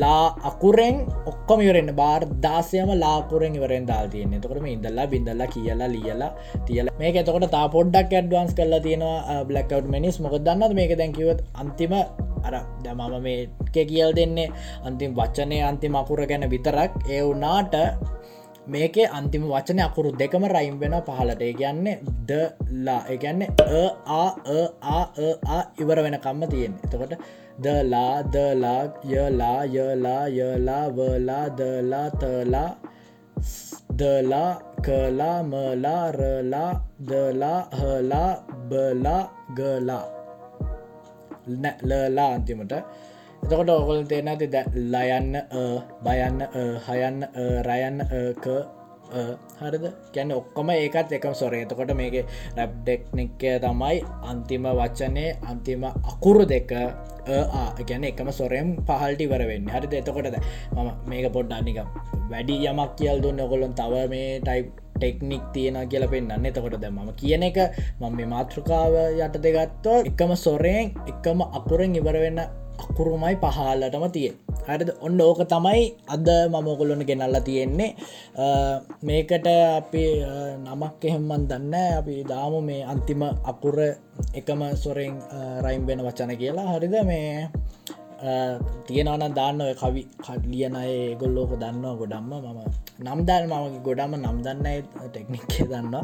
ලා 0.01 0.25
අකුරෙන් 0.49 0.95
ඔක්කොම 1.31 1.61
ඉවරෙන් 1.65 1.89
බාර් 2.01 2.21
දාසයම 2.45 2.89
ලාකුරෙන් 3.03 3.55
ඉවරෙන් 3.59 3.85
දාල් 3.91 4.07
තියන්නේ. 4.13 4.39
තකට 4.39 4.67
ඉදල්ලා 4.75 5.07
බිඳල්ලා 5.13 5.47
කියලා 5.55 5.89
ලියලා 5.95 6.31
තියල. 6.67 6.89
මේක 6.99 7.15
එතකොට 7.21 7.47
තා 7.55 7.67
පොඩ්ඩක් 7.75 8.13
ඇඩ්වන්ස් 8.19 8.53
කරලා 8.57 8.81
තියෙනවා 8.87 9.43
බ්ලක්කව් 9.49 9.89
මිනිස් 9.95 10.19
මොක 10.19 10.37
දන්නද 10.47 10.73
මේක 10.81 10.97
දැකිවත් 11.01 11.39
අන්තිම 11.55 11.93
අර 12.47 12.55
දමම 12.83 13.13
මේ 13.21 13.49
කියල් 13.73 14.11
දෙන්නේ. 14.19 14.49
අන්තිම 14.87 15.15
වච්චනය 15.19 15.57
අන්තිම 15.71 15.95
අකුර 15.95 16.19
ගැන 16.27 16.49
විතරක්. 16.49 16.91
ඒ 17.09 17.21
වුනාට 17.21 17.75
මේක 18.67 18.97
අන්තිම 19.17 19.43
වචන 19.45 19.79
අකුරු 19.87 20.09
දෙකම 20.21 20.43
රයිම් 20.55 20.75
වෙන 20.81 20.95
පහලට 21.07 21.41
ඒ 21.41 21.53
කියන්නේ 21.53 21.95
දලා 22.29 23.01
ඒගැන්නේ 23.13 23.49
ආ 24.17 25.59
ඉවර 25.81 25.99
වෙන 26.05 26.17
කම්ම 26.23 26.43
තියෙන් 26.53 26.73
එතකොට 26.85 27.13
දලා 27.57 28.23
දලා 28.25 28.83
යලා 29.05 29.63
යලා 29.65 30.25
යලා 30.27 30.85
වලා 30.89 31.47
දලා 31.51 32.09
තලා 32.13 32.69
දලා 33.91 34.51
කලා 34.77 35.39
මලා 35.43 36.11
රලා 36.11 36.71
දලා 37.01 37.61
හලා 37.71 38.31
බලා 38.69 39.23
ගලා 39.55 40.03
ලලා 41.83 42.29
අන්තිමට 42.29 42.73
එතකොට 43.43 43.69
ඔගොල් 43.71 44.03
තේන 44.03 44.27
ඇති 44.27 44.47
ලයන්න 44.85 45.31
බයන්න 46.03 46.39
හයන්න 46.85 47.17
රයන්න 47.67 47.97
හරිද? 49.61 49.85
ගැන 50.13 50.31
ඔක්කොම 50.31 50.69
ඒකත් 50.71 51.11
එකම 51.17 51.33
සොරේ 51.33 51.65
එතකොට 51.65 51.91
මේක 51.95 52.15
රැබ් 52.57 52.71
ඩෙක්නික්කය 52.81 53.51
තමයි 53.59 53.97
අන්තිම 54.23 54.65
වච්චනය 54.71 55.25
අන්තිම 55.43 55.83
අකුරු 55.85 56.45
දෙක 56.45 56.71
ගැන 57.85 58.03
එකම 58.03 58.31
සොරෙන් 58.31 58.73
පහල්ටි 58.81 59.27
වරවෙන්න 59.27 59.69
හරිද? 59.69 59.93
එතකොටද 59.93 60.39
මම 60.73 60.89
මේක 61.07 61.29
පොඩ්ඩන්නික 61.31 61.79
වැඩි 62.31 62.57
යමක් 62.65 62.97
කියල් 62.97 63.21
දුන්න 63.21 63.39
ඔකොලොන් 63.39 63.73
තව 63.73 64.09
මේ 64.09 64.41
ටයිප් 64.41 64.67
ටෙක්නික් 64.95 65.43
තියෙන 65.53 65.77
කියල 65.89 66.07
පෙන්න්න 66.07 66.45
එතකොට 66.45 66.77
ද 66.79 66.89
ම 66.89 66.99
කියන 67.15 67.43
එක 67.43 67.57
මම 67.99 68.13
මේ 68.15 68.25
මාතෘකාව 68.25 68.93
යට 69.21 69.41
දෙගත්තෝ 69.43 69.97
එකම 70.03 70.31
සොරයෙන් 70.37 70.93
එකම 71.05 71.41
අකුරෙන් 71.43 71.95
ඉවර 71.95 72.17
වෙන්න 72.95 73.15
අකුරුමයි 73.15 73.35
පහල්ලටම 73.35 74.07
තිය 74.11 74.31
හරිද? 74.67 74.89
ඔන්න 75.01 75.19
ඕක 75.21 75.43
තමයි 75.47 75.95
අද 76.07 76.27
මමකොලොන 76.49 77.03
ගෙනල්ල 77.05 77.37
තියෙන්නේ. 77.43 77.95
මේකට 79.03 79.47
අපි 79.47 80.03
නමක් 80.63 81.03
එහෙම්මන් 81.03 81.47
දන්න 81.47 81.73
අපි 81.99 82.23
දාමු 82.23 82.61
මේ 82.61 82.83
අන්තිම 82.83 83.23
අකුර 83.23 83.77
එකම 84.33 84.61
සොරෙන් 84.75 85.19
රයිම් 85.61 85.85
වෙන 85.85 86.01
වචන 86.01 86.37
කියලා. 86.37 86.73
හරිද? 86.75 86.95
මේ 87.05 87.49
තියෙනවන 88.87 89.33
දාන්න 89.33 89.61
ඔය 89.61 89.73
කවි 89.75 90.01
ලියන 90.45 90.75
අය 90.75 90.89
ඒගොල්ලෝක 90.89 91.55
දන්නවා 91.57 91.95
ගොඩම්ම 91.95 92.31
මම 92.33 92.59
නම්දල් 93.05 93.45
මමගේ 93.49 93.81
ගොඩම 93.85 94.13
නම් 94.15 94.37
දන්න 94.41 94.67
ටෙක්නික්කේ 95.07 95.67
දන්න 95.67 95.95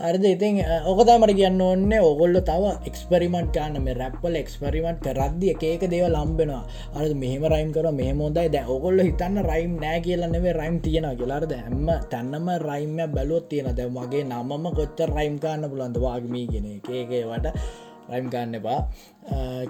අරද 0.00 0.24
ඉතින් 0.26 0.60
ඕකතාමට 0.86 1.34
කියන්න 1.34 1.60
ඕන්නේ. 1.60 2.00
ඔගොල්ල 2.02 2.40
තව 2.40 2.72
එක්ස්පරිමට 2.88 3.50
කාන්න 3.54 3.76
මේ 3.80 3.94
රැප්පල 3.94 4.34
එක්ස්පරිමට් 4.34 5.02
කරද්දි 5.06 5.52
එකක 5.54 5.84
දේව 5.86 6.06
ලම්බෙනවා 6.08 6.62
අර 6.94 7.14
මෙහම 7.14 7.44
රයිම් 7.54 7.72
කර 7.72 7.90
මෙහමෝදයි 7.92 8.48
දැ 8.48 8.64
ඔගොල්ල 8.68 9.00
හිතන්න 9.00 9.42
රයිම් 9.44 9.74
නෑ 9.82 10.00
කියලන්නවේ 10.00 10.54
රයිම් 10.60 10.80
තියෙන 10.80 11.08
කියලාද 11.20 11.52
ඇම්ම 11.52 11.90
තැන්නම 12.10 12.48
රයිම්ය 12.64 13.08
බැලුවොත් 13.08 13.48
තියෙන 13.48 13.76
දැ 13.76 13.90
මගේ 13.90 14.24
නමම 14.24 14.64
කොච්ච 14.72 15.04
රයිම් 15.08 15.36
කාන්න 15.38 15.70
පුලන්ද 15.70 16.00
වාගමී 16.00 16.46
ගෙන 16.48 16.66
ඒකේ 16.72 17.24
වට 17.24 17.87
රයිම් 18.10 18.26
ගන්න 18.32 18.54
එපා. 18.58 18.80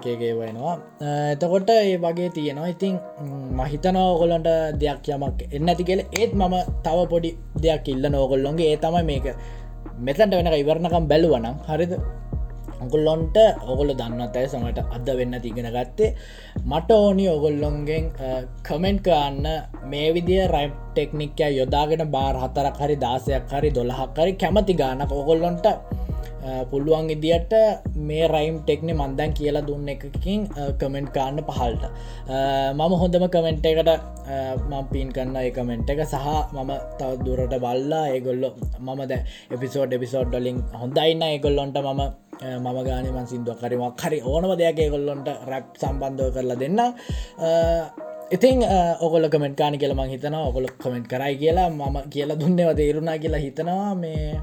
කේගේ 0.03 0.33
වෙනවා. 0.39 0.75
එතකොට 1.33 1.69
ඒ 1.75 1.97
වගේ 2.05 2.29
තියෙනවා. 2.37 2.69
ඉතින් 2.75 2.95
මහිතනව 3.59 4.05
ඔගොලන්ට 4.15 4.49
දෙයක් 4.83 5.09
යමක් 5.15 5.41
එන්න 5.55 5.71
ඇති 5.71 5.89
කියල. 5.89 6.01
ඒත් 6.19 6.31
මම 6.39 6.55
තව 6.85 6.97
පොඩි 7.13 7.31
දෙයක් 7.65 7.89
ඉල්ල 7.95 8.05
නෝගොල්ලොන්ගේ 8.15 8.71
ඒ 8.71 8.79
තමයි 8.85 9.03
මේක. 9.11 9.27
මෙතැන්ට 10.07 10.39
වෙනක 10.39 10.57
ඉවරණකම් 10.63 11.05
බැලුවනම් 11.11 11.55
හරිද? 11.69 11.93
ඔගොල්ලොන්ට 12.83 13.37
ඔගොල 13.71 13.89
දන්නත් 13.99 14.35
ඇය 14.39 14.47
සමට 14.47 14.79
අද 14.95 15.09
වෙන්න 15.19 15.35
තිගෙන 15.45 15.67
ගත්තේ? 15.75 16.13
මට 16.71 16.89
ඕනි 16.97 17.25
ඔගොල්ලොන්ගෙන් 17.35 18.05
කමෙන්ට් 18.67 19.01
කරන්න. 19.07 19.47
මේ 19.91 20.13
විදිිය 20.15 20.45
රයිම් 20.53 20.71
ටෙක්නික්කය 20.95 21.49
යොදාගෙන 21.59 22.03
බාර් 22.15 22.39
හතරක් 22.43 22.79
හරි 22.83 22.95
දාසයක් 23.05 23.51
හරි 23.53 23.71
දොළහක් 23.77 24.21
හරි 24.23 24.33
කැමති 24.43 24.79
ගානක් 24.81 25.11
ඔගොල්ලොන්ට 25.21 25.67
පුළුවන් 26.71 27.09
ඉදිට 27.15 27.53
මේ 28.09 28.27
රයිම් 28.33 28.55
ටෙක්නෙ 28.61 28.93
මන්දන් 28.93 29.35
කියලා 29.39 29.65
දුන්න 29.69 29.89
එකකින් 29.93 30.47
කමෙන්ට් 30.81 31.11
කාන්න 31.17 31.41
පහල්ට. 31.49 31.83
මම 32.77 32.93
හොඳම 33.01 33.25
කමෙන්ට් 33.35 33.69
එකට 33.71 33.91
මම් 34.69 34.85
පින් 34.93 35.11
කන්න 35.17 35.37
එකමෙන්ට් 35.43 35.89
එක 35.93 36.01
සහ 36.05 36.27
මම 36.55 36.71
තව 36.99 37.11
දුරට 37.25 37.55
බල්ලා. 37.65 38.05
ඒගොල්ලො 38.15 38.49
මම 38.79 39.01
ද 39.11 39.21
එපිසෝඩ් 39.55 39.95
එපිසෝඩ් 39.99 40.33
ඩලින් 40.33 40.59
හොඳයින්න 40.81 41.23
ඒගොල්ලොන්ට 41.29 41.79
මම 41.85 42.03
මම 42.63 42.77
ගාන 42.87 43.07
මන් 43.15 43.25
සිින්දුව 43.31 43.57
කරිමක් 43.61 44.03
හරි 44.03 44.19
ඕනම 44.33 44.51
දෙයක් 44.59 44.77
ඒගොල්ලොන්ට 44.85 45.27
රැප් 45.49 45.65
සම්බන්ධව 45.81 46.29
කරලා 46.35 46.61
දෙන්න. 46.61 46.79
ඉතින් 48.35 48.61
ඔකොල 49.05 49.25
කමෙන්ට 49.33 49.57
කාන 49.59 49.75
කියලම 49.81 50.01
හිතන 50.13 50.35
ඔකොල 50.37 50.67
කමෙන්ට් 50.83 51.07
කරයි 51.11 51.35
කියලා 51.41 51.67
මම 51.69 51.97
කියලා 52.13 52.39
දුන්නව 52.41 52.71
තේරුණා 52.79 53.17
කියලා 53.23 53.43
හිතනවා. 53.45 53.91
මේ 54.03 54.39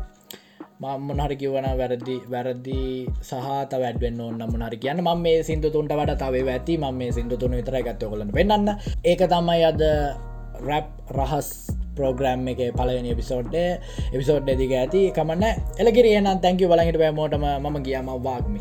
මම 0.77 1.11
හරි 1.17 1.37
කිවන 1.41 1.67
වැරදි 1.81 2.17
වැරදි 2.29 2.81
සහත 3.23 3.73
වැඩෙන් 3.75 4.21
ඕන්න 4.21 4.43
මනරි 4.45 4.77
කියන්න. 4.77 5.01
ම 5.01 5.09
මේ 5.19 5.41
සිින්දු 5.43 5.69
තුන්ට 5.73 5.89
වඩ 5.91 6.19
තව 6.21 6.45
ඇති. 6.49 6.77
ම 6.77 6.93
මේ 6.93 7.13
සිින්දු 7.13 7.37
තුන 7.37 7.57
විතර 7.57 7.77
ගත්ත. 7.81 8.05
කොලන 8.05 8.29
පෙන්න්න 8.31 8.69
ඒක 9.05 9.23
තමයි 9.25 9.65
අද 9.65 9.81
රැප් 10.69 10.89
රහස් 11.17 11.49
ප්‍රෝග්‍රම් 11.97 12.45
එක 12.53 12.61
පලවෙනි 12.77 13.15
එපිසෝඩ්ඩ 13.15 13.57
එපිසෝඩ් 14.13 14.53
දිග 14.53 14.73
ඇති 14.75 15.03
කමන්න 15.17 15.45
එලකිරේ 15.81 16.21
නම් 16.21 16.45
තැංකි 16.45 16.69
බලහිට 16.69 17.01
බෑමෝටම 17.01 17.47
ම 17.65 17.77
කියම 17.83 18.13
වාගමි. 18.27 18.61